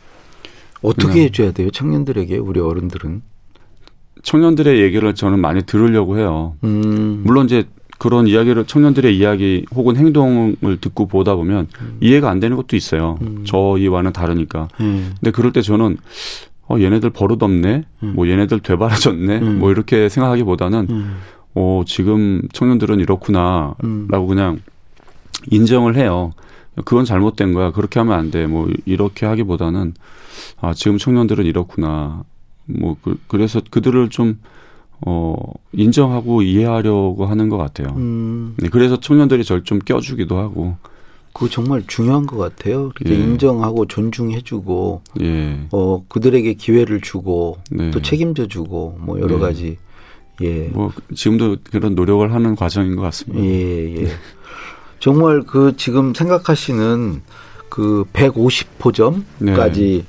어떻게 0.82 1.24
해줘야 1.24 1.52
돼요 1.52 1.70
청년들에게 1.70 2.36
우리 2.38 2.60
어른들은 2.60 3.22
청년들의 4.22 4.80
얘기를 4.80 5.14
저는 5.14 5.38
많이 5.38 5.62
들으려고 5.62 6.18
해요. 6.18 6.56
음. 6.64 7.22
물론 7.24 7.46
이제 7.46 7.64
그런 8.00 8.26
이야기를 8.26 8.64
청년들의 8.64 9.14
이야기 9.14 9.66
혹은 9.74 9.94
행동을 9.94 10.78
듣고 10.80 11.06
보다 11.06 11.34
보면 11.34 11.68
음. 11.82 11.98
이해가 12.00 12.30
안 12.30 12.40
되는 12.40 12.56
것도 12.56 12.74
있어요. 12.74 13.18
음. 13.20 13.44
저희와는 13.44 14.14
다르니까. 14.14 14.68
음. 14.80 15.12
근데 15.20 15.30
그럴 15.30 15.52
때 15.52 15.60
저는 15.60 15.98
어 16.66 16.78
얘네들 16.80 17.10
버릇없네. 17.10 17.84
음. 18.02 18.12
뭐 18.14 18.26
얘네들 18.26 18.60
되바라졌네. 18.60 19.38
음. 19.40 19.58
뭐 19.58 19.70
이렇게 19.70 20.08
생각하기보다는 20.08 20.86
음. 20.88 21.16
어 21.54 21.82
지금 21.86 22.40
청년들은 22.54 23.00
이렇구나라고 23.00 24.26
그냥 24.26 24.60
인정을 25.50 25.94
해요. 25.96 26.32
그건 26.86 27.04
잘못된 27.04 27.52
거야. 27.52 27.70
그렇게 27.70 28.00
하면 28.00 28.18
안 28.18 28.30
돼. 28.30 28.46
뭐 28.46 28.70
이렇게 28.86 29.26
하기보다는 29.26 29.92
아 30.62 30.72
지금 30.72 30.96
청년들은 30.96 31.44
이렇구나. 31.44 32.22
뭐 32.64 32.96
그, 33.02 33.20
그래서 33.26 33.60
그들을 33.70 34.08
좀 34.08 34.38
어, 35.06 35.34
인정하고 35.72 36.42
이해하려고 36.42 37.26
하는 37.26 37.48
것 37.48 37.56
같아요. 37.56 37.94
음. 37.96 38.54
네, 38.58 38.68
그래서 38.68 38.98
청년들이 38.98 39.44
절좀 39.44 39.80
껴주기도 39.80 40.38
하고. 40.38 40.76
그거 41.32 41.48
정말 41.48 41.82
중요한 41.86 42.26
것 42.26 42.36
같아요. 42.36 42.90
예. 43.06 43.14
인정하고 43.14 43.86
존중해주고, 43.86 45.02
예. 45.20 45.60
어, 45.70 46.02
그들에게 46.08 46.54
기회를 46.54 47.00
주고, 47.00 47.58
네. 47.70 47.90
또 47.92 48.02
책임져주고, 48.02 48.98
뭐 49.00 49.20
여러 49.20 49.36
네. 49.36 49.40
가지. 49.40 49.78
예. 50.42 50.68
뭐 50.72 50.90
지금도 51.14 51.58
그런 51.70 51.94
노력을 51.94 52.32
하는 52.32 52.56
과정인 52.56 52.96
것 52.96 53.02
같습니다. 53.02 53.44
예, 53.44 54.02
예. 54.02 54.08
정말 54.98 55.42
그 55.42 55.74
지금 55.76 56.12
생각하시는 56.14 57.22
그 57.68 58.04
150호점까지 58.12 59.74
네. 59.74 60.04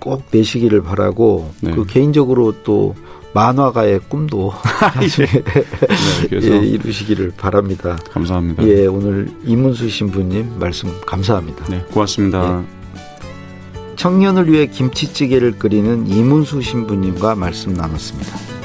꼭 0.00 0.24
내시기를 0.30 0.82
바라고, 0.82 1.52
네. 1.62 1.70
그 1.70 1.86
개인적으로 1.86 2.62
또 2.64 2.94
만화가의 3.36 4.00
꿈도 4.08 4.54
네, 5.20 6.38
예, 6.40 6.56
이루시기를 6.56 7.32
바랍니다. 7.36 7.98
감사합니다. 8.10 8.66
예, 8.66 8.86
오늘 8.86 9.28
이문수 9.44 9.90
신부님 9.90 10.58
말씀 10.58 10.90
감사합니다. 11.04 11.66
네, 11.66 11.84
고맙습니다. 11.92 12.62
예. 12.62 13.96
청년을 13.96 14.50
위해 14.50 14.66
김치찌개를 14.66 15.58
끓이는 15.58 16.06
이문수 16.06 16.62
신부님과 16.62 17.34
말씀 17.34 17.74
나눴습니다. 17.74 18.55